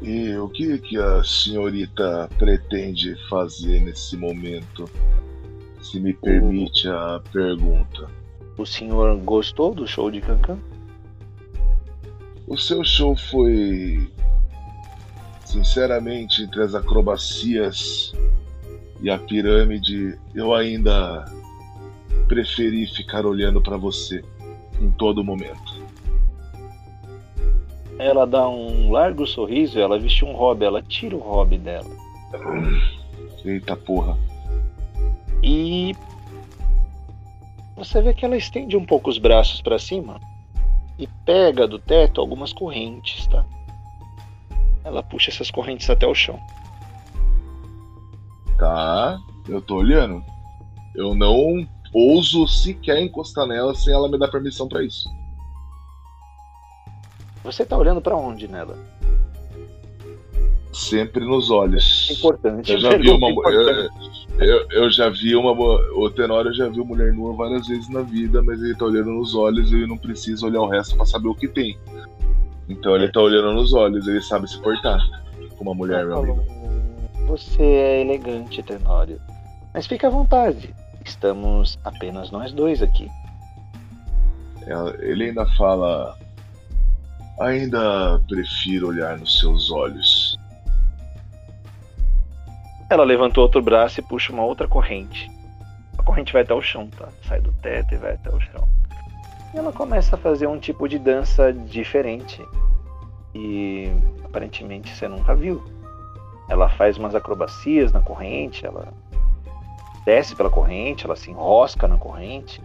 [0.00, 4.88] E o que, que a senhorita pretende fazer nesse momento?
[5.80, 8.08] Se me permite a pergunta.
[8.56, 10.58] O senhor gostou do show de Cancan?
[12.46, 14.08] O seu show foi.
[15.52, 18.10] Sinceramente, entre as acrobacias
[19.02, 21.26] e a pirâmide, eu ainda
[22.26, 24.24] preferi ficar olhando para você
[24.80, 25.82] em todo momento.
[27.98, 31.90] Ela dá um largo sorriso, ela veste um hobby, ela tira o hobby dela.
[33.44, 34.16] Eita porra.
[35.42, 35.94] E
[37.76, 40.18] você vê que ela estende um pouco os braços para cima
[40.98, 43.44] e pega do teto algumas correntes, tá?
[44.84, 46.38] Ela puxa essas correntes até o chão.
[48.58, 49.18] Tá,
[49.48, 50.22] eu tô olhando.
[50.94, 55.08] Eu não ouso sequer encostar nela sem ela me dar permissão para isso.
[57.44, 58.78] Você tá olhando para onde nela?
[60.72, 62.10] Sempre nos olhos.
[62.10, 62.72] Importante.
[62.72, 63.28] Eu já vi uma.
[63.50, 63.90] Eu,
[64.38, 65.52] eu, eu já vi uma.
[65.52, 69.34] O Tenório já viu mulher nua várias vezes na vida, mas ele tá olhando nos
[69.34, 71.76] olhos e ele não precisa olhar o resto pra saber o que tem.
[72.68, 74.98] Então ele tá olhando nos olhos, ele sabe se portar.
[75.56, 76.42] Com uma mulher, meu amigo.
[77.26, 79.20] Você é elegante, Tenório.
[79.74, 80.74] Mas fique à vontade.
[81.04, 83.08] Estamos apenas nós dois aqui.
[84.66, 86.16] Ela- Ele ainda fala.
[87.40, 90.38] Ainda prefiro olhar nos seus olhos.
[92.88, 95.30] Ela levantou outro braço e puxa uma outra corrente.
[95.98, 97.08] A corrente vai até o chão, tá?
[97.26, 98.68] Sai do teto e vai até o chão.
[99.54, 102.44] E ela começa a fazer um tipo de dança diferente.
[103.34, 103.90] E
[104.24, 105.62] aparentemente você nunca viu.
[106.48, 108.92] Ela faz umas acrobacias na corrente, ela
[110.04, 112.60] desce pela corrente, ela se enrosca na corrente.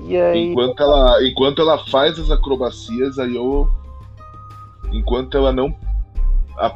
[0.00, 0.50] E aí.
[0.50, 3.68] Enquanto ela, enquanto ela faz as acrobacias, aí eu.
[4.92, 5.74] Enquanto ela não.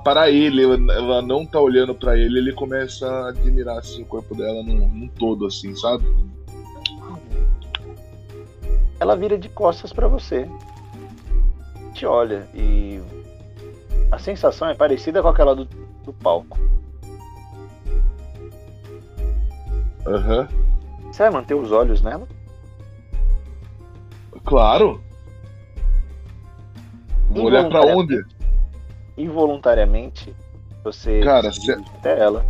[0.02, 4.34] Para ele, ela, não tá olhando pra ele, ele começa a admirar assim, o corpo
[4.34, 6.06] dela num, num todo, assim, sabe?
[9.00, 10.48] Ela vira de costas pra você.
[11.92, 13.00] Te olha e
[14.10, 16.58] a sensação é parecida com aquela do, do palco.
[20.06, 20.48] Aham.
[21.06, 22.26] Você vai manter os olhos nela?
[24.44, 25.02] Claro!
[27.30, 28.22] Vou olhar pra onde?
[29.16, 30.34] Involuntariamente,
[30.82, 32.44] você Cara, se até ela.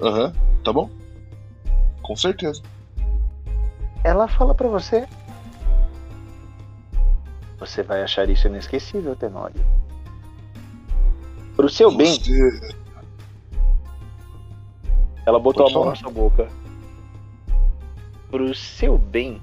[0.00, 0.32] Aham,
[0.64, 0.90] tá bom?
[2.04, 2.62] Com certeza.
[4.04, 5.08] Ela fala pra você.
[7.58, 9.58] Você vai achar isso inesquecível, Tenório.
[11.56, 12.76] Pro seu bem, Você-
[15.24, 16.46] ela botou Pode a mão na sua boca.
[18.30, 19.40] Pro seu bem,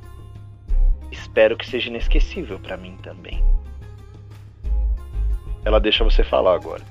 [1.12, 3.44] espero que seja inesquecível pra mim também.
[5.66, 6.84] Ela deixa você falar agora.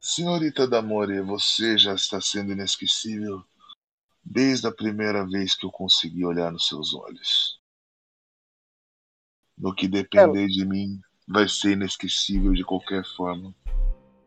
[0.00, 3.42] Senhorita Damore, você já está sendo inesquecível
[4.24, 7.60] desde a primeira vez que eu consegui olhar nos seus olhos.
[9.58, 10.98] No que depender de mim,
[11.28, 13.54] vai ser inesquecível de qualquer forma.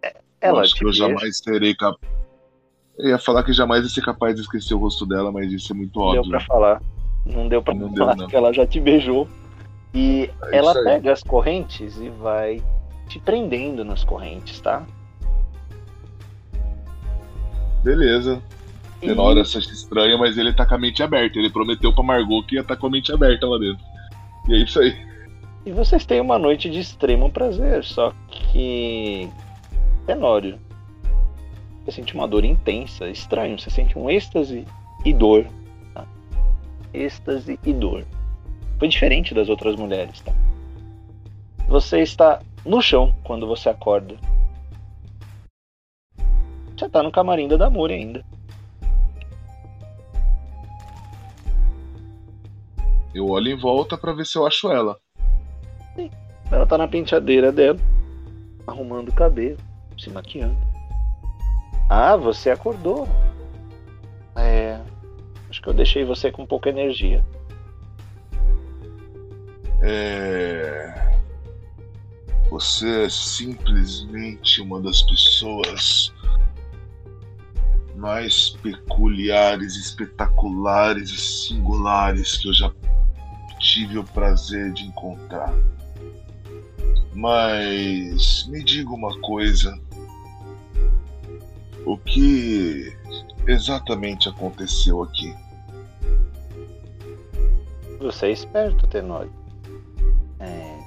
[0.04, 2.14] eu Ela acho te que eu beija, jamais serei capaz.
[3.00, 5.74] Eu ia falar que jamais ia ser capaz de esquecer o rosto dela, mas isso
[5.74, 6.32] é muito não deu óbvio.
[6.38, 6.82] pra falar.
[7.26, 9.28] Não deu pra Não deu, falar porque ela já te beijou.
[9.92, 12.64] E É ela pega as correntes e vai
[13.10, 14.86] te prendendo nas correntes, tá?
[17.84, 18.42] Beleza.
[19.00, 21.38] Tenório acha estranho, mas ele tá com a mente aberta.
[21.38, 23.84] Ele prometeu pra Margot que ia estar com a mente aberta lá dentro.
[24.48, 24.96] E é isso aí.
[25.66, 29.30] E vocês têm uma noite de extremo prazer, só que.
[30.06, 30.58] Tenório.
[31.84, 34.66] Você sente uma dor intensa, estranho, você sente um êxtase
[35.04, 35.46] e dor
[36.94, 38.06] êxtase e dor.
[38.78, 40.32] Foi diferente das outras mulheres, tá?
[41.68, 44.16] Você está no chão quando você acorda.
[46.84, 48.26] Você está no camarim da Damori ainda.
[53.16, 55.00] Eu olho em volta para ver se eu acho ela.
[55.96, 56.12] Sim.
[56.52, 57.80] Ela tá na penteadeira dela,
[58.68, 59.58] arrumando o cabelo,
[59.98, 60.58] se maquiando.
[61.90, 63.08] Ah, você acordou.
[64.36, 64.78] É.
[65.50, 67.24] Acho que eu deixei você com pouca energia.
[69.82, 71.18] É.
[72.50, 76.13] Você é simplesmente uma das pessoas
[78.04, 82.70] mais peculiares, espetaculares e singulares que eu já
[83.62, 85.54] tive o prazer de encontrar.
[87.16, 89.74] Mas me diga uma coisa.
[91.86, 92.94] O que
[93.48, 95.34] exatamente aconteceu aqui?
[98.00, 99.32] Você é esperto, Tenório.
[100.42, 100.78] É...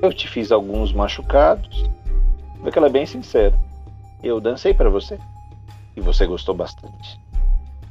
[0.00, 1.84] Eu te fiz alguns machucados.
[2.62, 3.54] Vê que ela é bem sincera.
[4.22, 5.18] Eu dancei para você.
[5.96, 7.18] E você gostou bastante.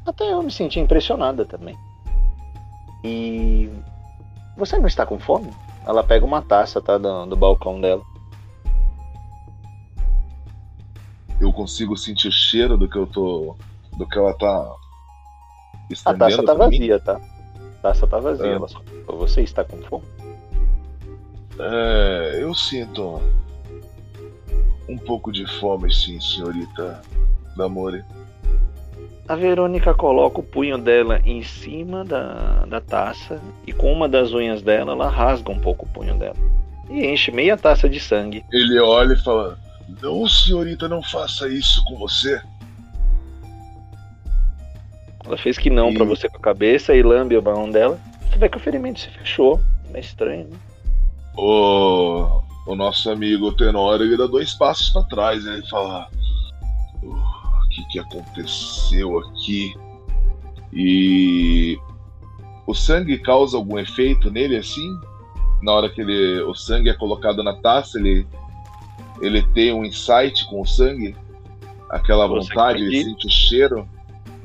[0.06, 1.76] Até eu me senti impressionada também.
[3.04, 3.70] E.
[4.56, 5.52] Você não está com fome?
[5.86, 6.98] Ela pega uma taça, tá?
[6.98, 8.04] Do, do balcão dela.
[11.42, 13.56] Eu consigo sentir o cheiro do que eu tô.
[13.98, 14.76] do que ela tá.
[16.06, 17.20] A taça tá vazia, tá?
[17.80, 18.56] A taça tá vazia.
[18.56, 18.68] É.
[18.68, 18.82] Só...
[19.18, 20.06] Você está com fome?
[21.60, 23.22] É, eu sinto
[24.88, 27.02] um pouco de fome, sim, senhorita
[27.56, 28.04] Damore.
[29.28, 34.34] A Verônica coloca o punho dela em cima da, da taça e com uma das
[34.34, 36.36] unhas dela ela rasga um pouco o punho dela
[36.90, 38.46] e enche meia taça de sangue.
[38.52, 39.58] Ele olha e fala:
[40.02, 42.42] Não, senhorita, não faça isso com você.
[45.26, 45.96] Ela fez que não e...
[45.96, 48.00] para você com a cabeça e lambe o mão dela.
[48.30, 49.60] Você vê que o ferimento se fechou.
[49.94, 50.58] É estranho, né?
[51.38, 55.44] O, o nosso amigo Tenório ele dá dois passos para trás.
[55.44, 55.54] Né?
[55.56, 56.08] Ele fala:
[57.76, 59.74] que, que aconteceu aqui.
[60.72, 61.78] E
[62.66, 64.98] o sangue causa algum efeito nele assim?
[65.62, 68.26] Na hora que ele, o sangue é colocado na taça, ele,
[69.22, 71.16] ele tem um insight com o sangue?
[71.90, 73.88] Aquela Você vontade, ele sente o cheiro?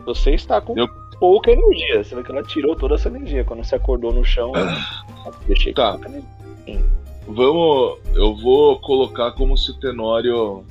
[0.04, 0.88] Você está com Eu...
[1.18, 2.02] pouca energia.
[2.02, 3.44] Você vê que ela tirou toda essa energia.
[3.44, 4.52] Quando você acordou no chão,
[5.46, 5.98] deixei tá.
[7.26, 7.98] Vamos.
[8.14, 10.64] Eu vou colocar como se o Tenório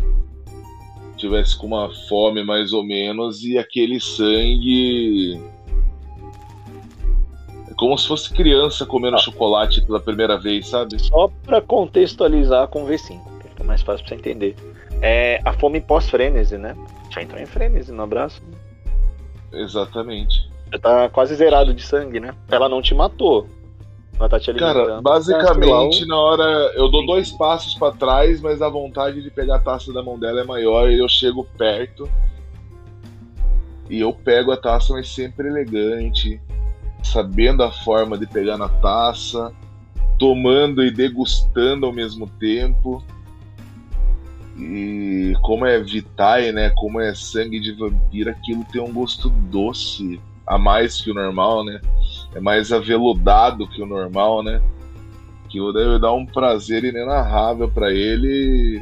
[1.20, 5.40] tivesse com uma fome mais ou menos e aquele sangue.
[7.70, 9.20] É como se fosse criança comendo ah.
[9.20, 11.00] chocolate pela primeira vez, sabe?
[11.00, 14.56] Só para contextualizar com V5, que fica mais fácil pra você entender.
[15.02, 16.76] É a fome pós-frênese, né?
[17.10, 18.42] Já entrou em frênese no abraço.
[19.54, 20.50] Exatamente.
[20.72, 22.34] Já tá quase zerado de sangue, né?
[22.50, 23.48] Ela não te matou,
[24.20, 24.86] ela tá te alimentando.
[24.86, 26.44] Cara, basicamente, na hora.
[26.76, 30.20] Eu dou dois passos para trás, mas a vontade de pegar a taça da mão
[30.20, 32.10] dela é maior e eu chego perto.
[33.90, 36.40] E eu pego a taça, mas sempre elegante,
[37.02, 39.54] sabendo a forma de pegar na taça,
[40.20, 43.02] tomando e degustando ao mesmo tempo.
[44.58, 46.72] E como é Vitae, né?
[46.76, 51.64] Como é sangue de vampiro, aquilo tem um gosto doce a mais que o normal,
[51.64, 51.80] né?
[52.34, 54.62] É mais aveludado que o normal, né?
[55.50, 58.82] Que deve dar um prazer inenarrável para ele.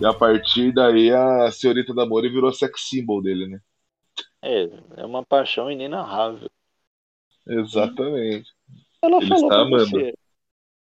[0.00, 3.60] E a partir daí a senhorita da Mori virou sex symbol dele, né?
[4.42, 6.50] É, é uma paixão inenarrável.
[7.46, 8.50] Exatamente.
[9.00, 9.90] Ela ele falou está amando.
[9.90, 10.14] Você.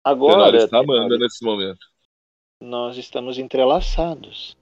[0.04, 0.48] Agora.
[0.48, 1.78] Ele está amando nesse momento.
[2.60, 4.56] Nós estamos entrelaçados.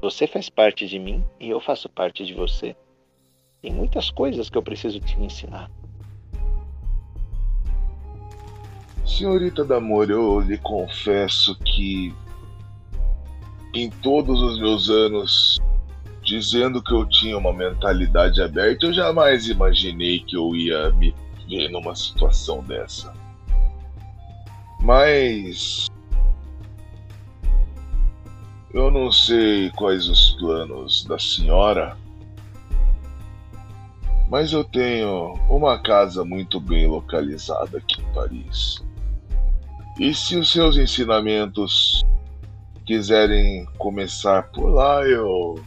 [0.00, 2.76] Você faz parte de mim e eu faço parte de você.
[3.62, 5.70] Tem muitas coisas que eu preciso te ensinar.
[9.04, 12.14] Senhorita Damor, eu lhe confesso que
[13.74, 15.60] em todos os meus anos
[16.22, 21.14] dizendo que eu tinha uma mentalidade aberta, eu jamais imaginei que eu ia me
[21.46, 23.12] ver numa situação dessa.
[24.80, 25.86] Mas
[28.72, 31.96] eu não sei quais os planos da senhora,
[34.28, 38.82] mas eu tenho uma casa muito bem localizada aqui em Paris.
[39.98, 42.04] E se os seus ensinamentos
[42.84, 45.62] quiserem começar por lá, eu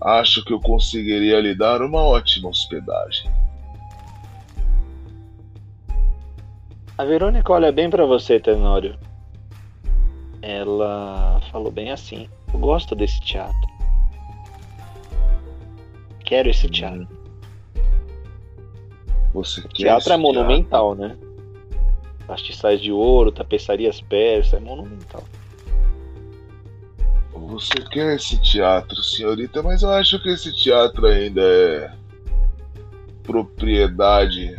[0.00, 3.28] acho que eu conseguiria lhe dar uma ótima hospedagem.
[6.96, 8.96] A Verônica olha bem para você, Tenório.
[10.40, 13.68] Ela falou bem assim: Eu gosto desse teatro.
[16.24, 17.08] Quero esse teatro.
[19.32, 21.16] Você quer teatro é esse monumental, né?
[22.26, 25.24] Castiçais de ouro, tapeçarias persas, é monumental.
[27.32, 31.92] Você quer esse teatro, senhorita, mas eu acho que esse teatro ainda é
[33.22, 34.56] propriedade.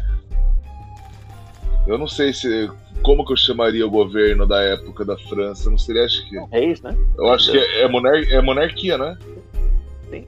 [1.87, 2.69] Eu não sei se
[3.01, 6.37] como que eu chamaria o governo da época da França, não seria acho que.
[6.51, 6.95] Reis, né?
[7.17, 9.17] Eu acho que é, é, monar, é monarquia, né?
[10.09, 10.27] Sim.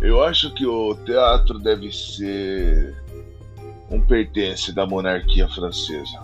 [0.00, 3.01] Eu acho que o teatro deve ser
[3.92, 6.22] um pertence da monarquia francesa.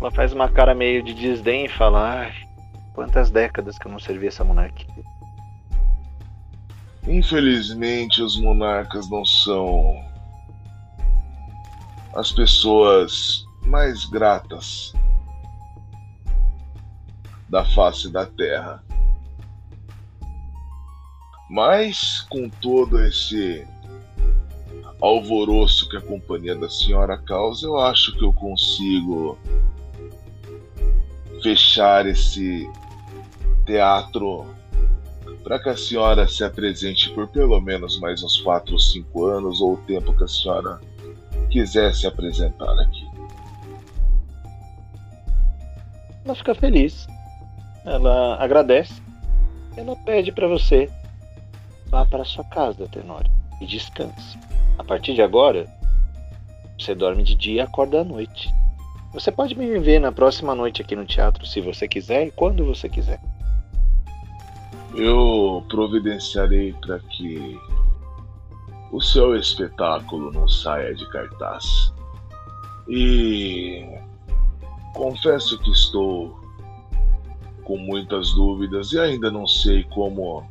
[0.00, 2.34] Ela faz uma cara meio de desdém e fala: Ai,
[2.94, 4.86] quantas décadas que eu não servi essa monarquia.
[7.06, 9.92] Infelizmente, os monarcas não são
[12.14, 14.92] as pessoas mais gratas
[17.48, 18.84] da face da terra.
[21.50, 23.66] Mas, com todo esse
[25.00, 29.38] alvoroço que a companhia da senhora causa, eu acho que eu consigo
[31.42, 32.68] fechar esse
[33.64, 34.46] teatro
[35.44, 39.60] para que a senhora se apresente por pelo menos mais uns 4 ou 5 anos,
[39.60, 40.80] ou o tempo que a senhora
[41.50, 43.06] quiser se apresentar aqui.
[46.24, 47.06] Ela fica feliz.
[47.84, 49.00] Ela agradece.
[49.76, 50.90] Ela pede para você
[51.90, 53.30] vá para sua casa, Tenório,
[53.60, 54.38] e descanse.
[54.78, 55.66] A partir de agora,
[56.78, 58.48] você dorme de dia e acorda à noite.
[59.12, 62.64] Você pode me ver na próxima noite aqui no teatro, se você quiser e quando
[62.64, 63.20] você quiser.
[64.94, 67.58] Eu providenciarei para que
[68.92, 71.92] o seu espetáculo não saia de cartaz.
[72.88, 73.84] E
[74.94, 76.38] confesso que estou
[77.64, 80.42] com muitas dúvidas e ainda não sei como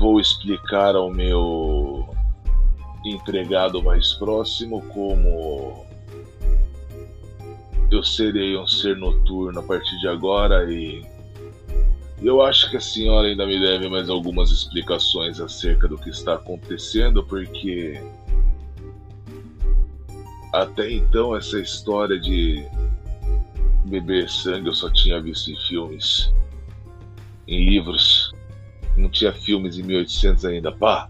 [0.00, 2.08] vou explicar ao meu
[3.04, 5.86] empregado mais próximo como
[7.90, 11.04] eu serei um ser noturno a partir de agora e
[12.22, 16.34] eu acho que a senhora ainda me deve mais algumas explicações acerca do que está
[16.34, 18.02] acontecendo, porque
[20.52, 22.64] até então essa história de
[23.84, 26.32] beber sangue eu só tinha visto em filmes,
[27.46, 28.29] em livros.
[28.96, 31.08] Não tinha filmes em 1800 ainda, pá.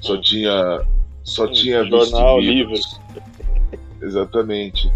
[0.00, 0.20] Só uhum.
[0.20, 0.86] tinha
[1.22, 3.00] só tinha visto jornal, livros.
[4.00, 4.90] Exatamente.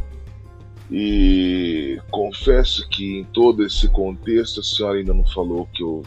[0.90, 6.02] E confesso que em todo esse contexto a senhora ainda não falou que eu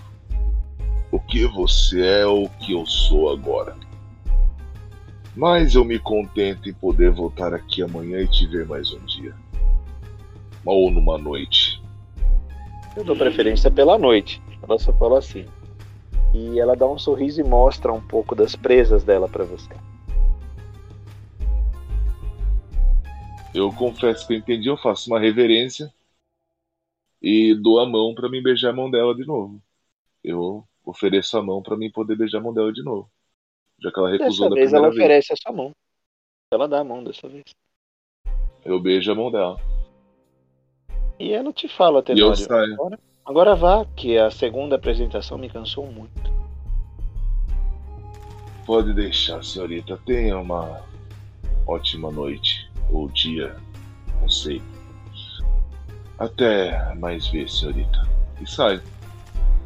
[1.11, 3.75] o que você é ou o que eu sou agora.
[5.35, 9.33] Mas eu me contento em poder voltar aqui amanhã e te ver mais um dia.
[10.65, 11.81] Ou numa noite.
[12.95, 14.41] Eu dou preferência pela noite.
[14.61, 15.45] Ela só fala assim.
[16.33, 19.73] E ela dá um sorriso e mostra um pouco das presas dela para você.
[23.53, 25.91] Eu confesso que eu entendi, eu faço uma reverência
[27.21, 29.61] e dou a mão para mim beijar a mão dela de novo.
[30.23, 33.09] Eu ofereço a mão para mim poder beijar a mão dela de novo.
[33.79, 34.95] Já que ela recusou dessa da vez ela vez.
[34.95, 35.71] oferece a sua mão.
[36.51, 37.45] Ela dá a mão dessa vez.
[38.63, 39.57] Eu beijo a mão dela.
[41.19, 42.45] E ela te fala, Tenório.
[42.73, 46.31] Agora, agora vá, que a segunda apresentação me cansou muito.
[48.65, 49.99] Pode deixar, senhorita.
[50.05, 50.81] Tenha uma
[51.67, 53.55] ótima noite ou dia,
[54.21, 54.61] não sei.
[56.17, 58.07] Até mais ver, senhorita.
[58.41, 58.81] E sai.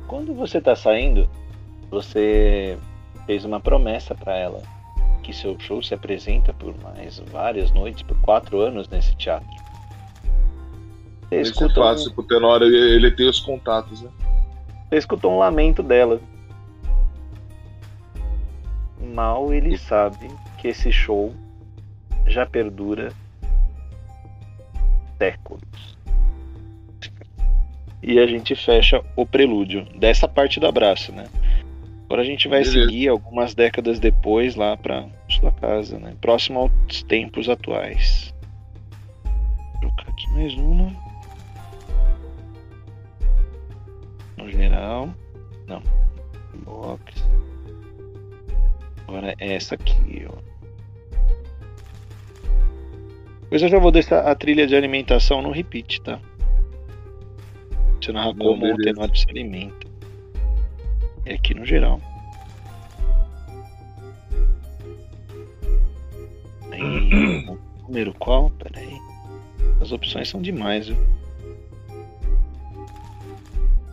[0.07, 1.29] Quando você tá saindo,
[1.89, 2.77] você
[3.25, 4.61] fez uma promessa para ela
[5.21, 9.47] que seu show se apresenta por mais várias noites, por quatro anos nesse teatro.
[11.31, 12.13] Você é fácil, um...
[12.13, 14.09] pro Tenório ele tem os contatos, né?
[14.89, 16.19] Você escutou um lamento dela.
[19.13, 20.27] Mal ele sabe
[20.57, 21.33] que esse show
[22.27, 23.13] já perdura
[25.17, 25.61] séculos.
[28.03, 31.27] E a gente fecha o prelúdio dessa parte do abraço, né?
[32.05, 32.87] Agora a gente vai Beleza.
[32.87, 36.13] seguir algumas décadas depois lá para sua casa, né?
[36.19, 38.33] Próximo aos tempos atuais.
[39.23, 41.10] Vou colocar aqui mais uma.
[44.41, 45.13] No geral,
[45.67, 45.83] não.
[46.65, 47.13] Box.
[49.07, 50.35] Agora é essa aqui, ó.
[53.43, 56.19] Depois eu já vou deixar a trilha de alimentação no repeat, tá?
[58.01, 59.87] Você narra como o Tenório se alimenta.
[61.27, 62.01] É aqui no geral.
[66.71, 66.81] Aí,
[67.87, 68.49] número qual?
[68.49, 68.97] Pera aí.
[69.79, 71.20] As opções são demais, viu?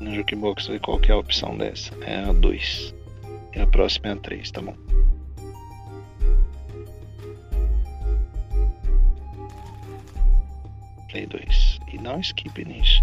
[0.00, 1.92] No Jukebox, qual que é a opção dessa?
[2.04, 2.94] É a 2.
[3.54, 4.76] E a próxima é a 3, tá bom?
[11.08, 11.80] Play 2.
[11.92, 13.02] E não skip nisso.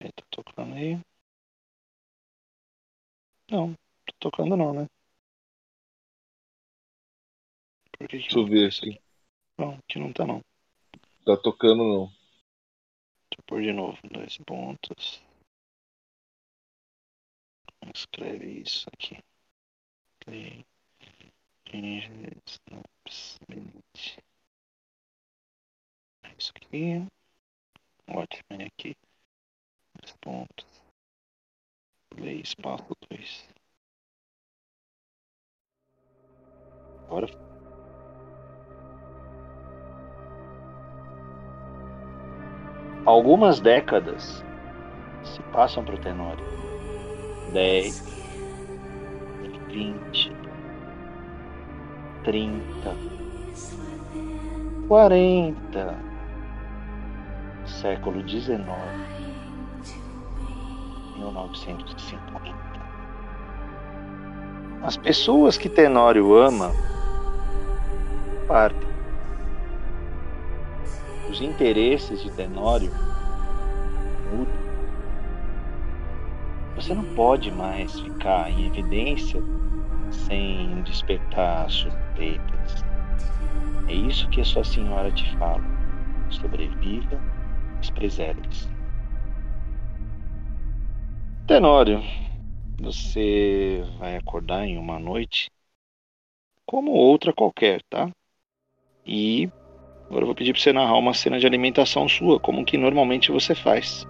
[0.00, 0.98] Ele tá tocando aí.
[3.50, 4.86] Não, tô tocando não, né?
[7.92, 9.00] Por que que Deixa eu não ver aqui.
[9.56, 10.40] Não, aqui não tá não.
[11.24, 12.06] Tá tocando não.
[12.06, 13.98] Deixa eu pôr de novo.
[14.10, 15.22] Dois pontos.
[17.94, 19.18] Escreve isso aqui.
[20.24, 20.66] Play.
[21.68, 22.10] Change
[22.46, 23.38] snaps.
[23.48, 24.18] Minute.
[26.36, 27.06] Isso aqui.
[28.08, 28.96] Watchmen aqui.
[29.94, 30.75] Dois pontos.
[32.10, 33.48] Play espaço 2.
[37.06, 37.26] Agora.
[43.04, 44.44] Algumas décadas
[45.24, 46.44] se passam para o Tenório.
[47.52, 48.16] 10,
[49.68, 50.32] 20,
[52.24, 52.96] 30,
[54.88, 55.98] 40,
[57.66, 58.64] século XIX,
[61.16, 62.56] 1950.
[64.82, 66.70] As pessoas que Tenório ama
[68.46, 68.88] partem.
[71.28, 72.90] Os interesses de Tenório
[74.30, 74.66] mudam.
[76.76, 79.42] Você não pode mais ficar em evidência
[80.10, 82.84] sem despertar suspeitas.
[83.88, 85.64] É isso que a sua senhora te fala.
[86.28, 87.20] Sobreviva,
[87.76, 88.75] mas preserve-se.
[91.46, 92.02] Tenório,
[92.80, 95.48] você vai acordar em uma noite
[96.66, 98.10] como outra qualquer, tá?
[99.06, 99.48] E
[100.06, 103.32] agora eu vou pedir para você narrar uma cena de alimentação sua, como que normalmente
[103.32, 104.04] você faz.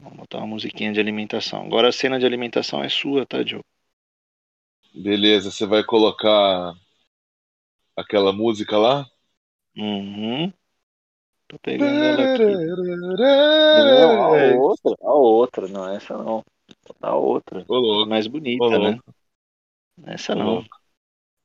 [0.00, 1.62] Vamos botar uma musiquinha de alimentação.
[1.64, 3.62] Agora a cena de alimentação é sua, tá, Joe?
[4.94, 6.74] Beleza, você vai colocar
[7.96, 9.06] aquela música lá?
[9.76, 10.52] Uhum.
[11.50, 12.44] Tô pegando ela aqui.
[12.44, 16.44] Não, a outra, a outra, não, essa não.
[17.02, 17.64] A outra.
[17.66, 19.00] Ô, louco, mais bonita, ô, né?
[20.06, 20.64] Essa não.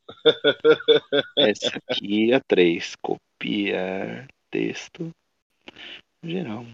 [1.36, 2.96] Essa aqui é a 3.
[2.98, 5.10] Copiar texto
[6.24, 6.68] geral.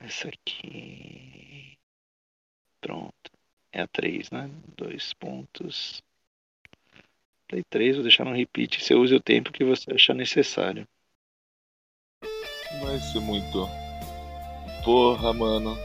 [0.00, 1.78] Essa aqui.
[2.80, 3.30] Pronto.
[3.70, 4.50] É a 3, né?
[4.76, 6.02] Dois pontos.
[7.46, 8.82] Play 3, vou deixar no repeat.
[8.82, 10.84] Você use o tempo que você achar necessário.
[12.80, 13.68] Vai ser muito.
[14.84, 15.76] Porra, mano.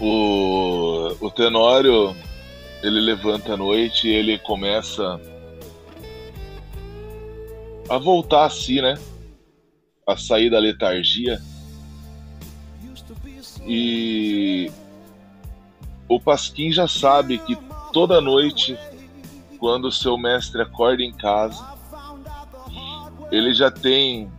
[0.00, 2.16] O, o Tenório,
[2.82, 5.20] ele levanta à noite e ele começa
[7.88, 8.94] a voltar a si, né?
[10.06, 11.40] A sair da letargia.
[13.66, 14.70] E
[16.08, 17.56] o Pasquim já sabe que
[17.92, 18.78] toda noite,
[19.58, 21.77] quando seu mestre acorda em casa,
[23.30, 24.30] ele já tem.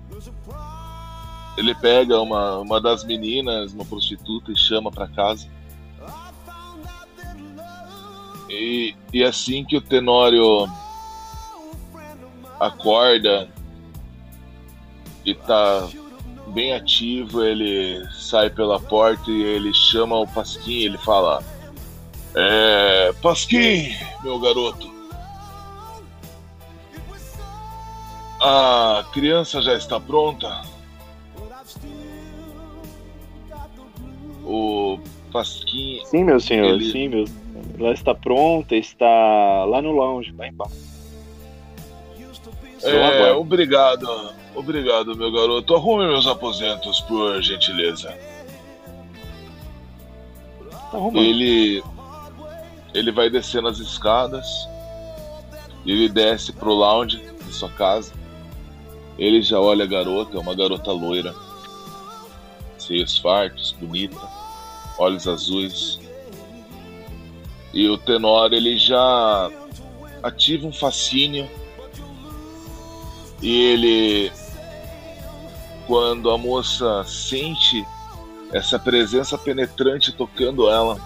[1.57, 5.47] Ele pega uma, uma das meninas, uma prostituta, e chama pra casa.
[8.49, 10.67] E, e assim que o Tenório
[12.59, 13.47] acorda
[15.25, 15.87] e tá
[16.47, 21.43] bem ativo, ele sai pela porta e ele chama o Pasquim, ele fala:
[22.35, 23.13] É.
[23.21, 24.98] Pasquim, meu garoto.
[28.41, 30.61] A criança já está pronta?
[34.43, 34.99] O
[35.31, 36.01] Pasquim.
[36.05, 37.25] Sim, meu senhor, Ele- sim, meu.
[37.77, 39.05] Ela está pronta, está
[39.65, 40.89] lá no lounge, lá embaixo.
[42.81, 44.07] Eu É, obrigado.
[44.55, 45.75] Obrigado, meu garoto.
[45.75, 48.17] Arrume meus aposentos, por gentileza.
[50.91, 50.97] Tá.
[51.13, 51.83] Ele.
[52.93, 54.47] Ele vai descendo as escadas.
[55.85, 58.13] Ele desce pro lounge de sua casa.
[59.19, 61.35] Ele já olha a garota, é uma garota loira.
[62.77, 64.17] Seios fartos, bonita,
[64.97, 65.99] olhos azuis.
[67.73, 69.51] E o Tenor ele já
[70.23, 71.49] ativa um fascínio.
[73.41, 74.31] E ele
[75.85, 77.85] quando a moça sente
[78.53, 80.97] essa presença penetrante tocando ela,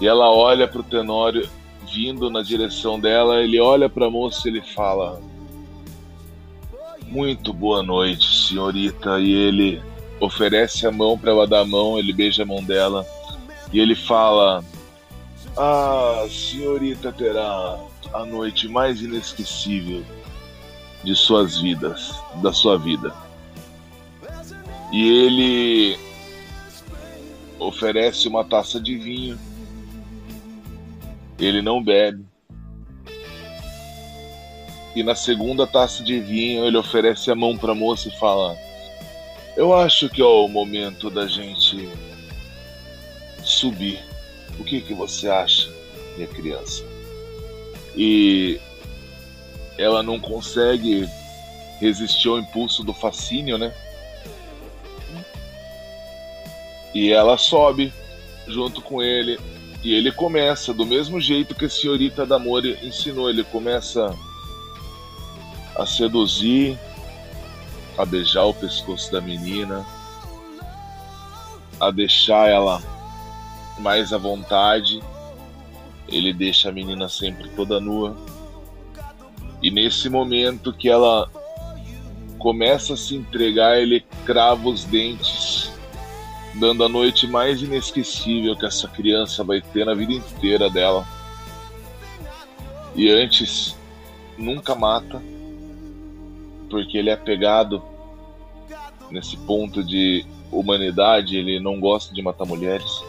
[0.00, 1.48] e ela olha para o Tenório
[1.92, 5.20] vindo na direção dela, ele olha para a moça e ele fala:
[7.08, 9.20] Muito boa noite, senhorita.
[9.20, 9.82] E ele
[10.20, 13.06] oferece a mão para ela dar a mão, ele beija a mão dela
[13.72, 14.64] e ele fala:
[15.56, 17.78] A senhorita terá
[18.12, 20.04] a noite mais inesquecível
[21.02, 23.12] de suas vidas, da sua vida.
[24.92, 25.98] E ele
[27.58, 29.38] oferece uma taça de vinho.
[31.36, 32.24] Ele não bebe.
[34.94, 38.56] E na segunda taça de vinho, ele oferece a mão para a moça e fala:
[39.56, 41.88] Eu acho que é o momento da gente
[43.42, 44.00] subir.
[44.58, 45.68] O que, que você acha,
[46.16, 46.84] minha criança?
[47.96, 48.60] E
[49.76, 51.08] ela não consegue
[51.80, 53.74] resistir ao impulso do fascínio, né?
[56.94, 57.92] E ela sobe
[58.46, 59.38] junto com ele.
[59.82, 63.28] E ele começa do mesmo jeito que a senhorita Damori ensinou.
[63.28, 64.14] Ele começa
[65.76, 66.78] a seduzir,
[67.98, 69.84] a beijar o pescoço da menina,
[71.80, 72.82] a deixar ela
[73.78, 75.02] mais à vontade.
[76.08, 78.16] Ele deixa a menina sempre toda nua.
[79.62, 81.28] E nesse momento que ela
[82.38, 85.72] começa a se entregar, ele crava os dentes,
[86.54, 91.06] dando a noite mais inesquecível que essa criança vai ter na vida inteira dela.
[92.94, 93.74] E antes,
[94.36, 95.20] nunca mata
[96.74, 97.80] porque ele é apegado
[99.08, 103.00] nesse ponto de humanidade, ele não gosta de matar mulheres.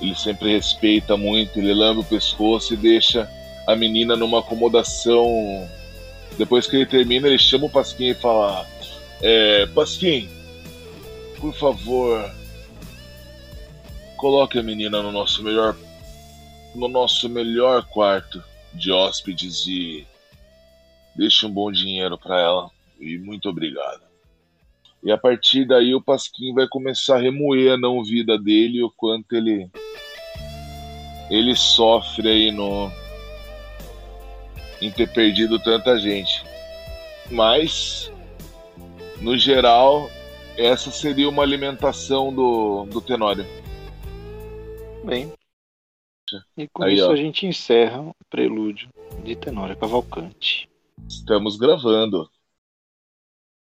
[0.00, 3.30] Ele sempre respeita muito, ele lambe o pescoço e deixa
[3.66, 5.28] a menina numa acomodação.
[6.38, 8.66] Depois que ele termina, ele chama o Pasquim e fala:
[9.20, 10.26] é, Pasquim,
[11.38, 12.34] por favor,
[14.16, 15.76] coloque a menina no nosso melhor
[16.74, 18.42] no nosso melhor quarto
[18.72, 20.06] de hóspedes e
[21.20, 24.00] Deixe um bom dinheiro para ela e muito obrigado.
[25.02, 28.90] E a partir daí o Pasquim vai começar a remoer a não vida dele, o
[28.90, 29.68] quanto ele
[31.30, 32.90] ele sofre aí no
[34.80, 36.42] em ter perdido tanta gente.
[37.30, 38.10] Mas
[39.20, 40.10] no geral,
[40.56, 43.44] essa seria uma alimentação do, do Tenório.
[45.04, 45.30] Bem.
[46.56, 47.12] E com aí, isso ó.
[47.12, 48.88] a gente encerra o prelúdio
[49.22, 50.69] de Tenório Cavalcante.
[51.08, 52.30] Estamos gravando.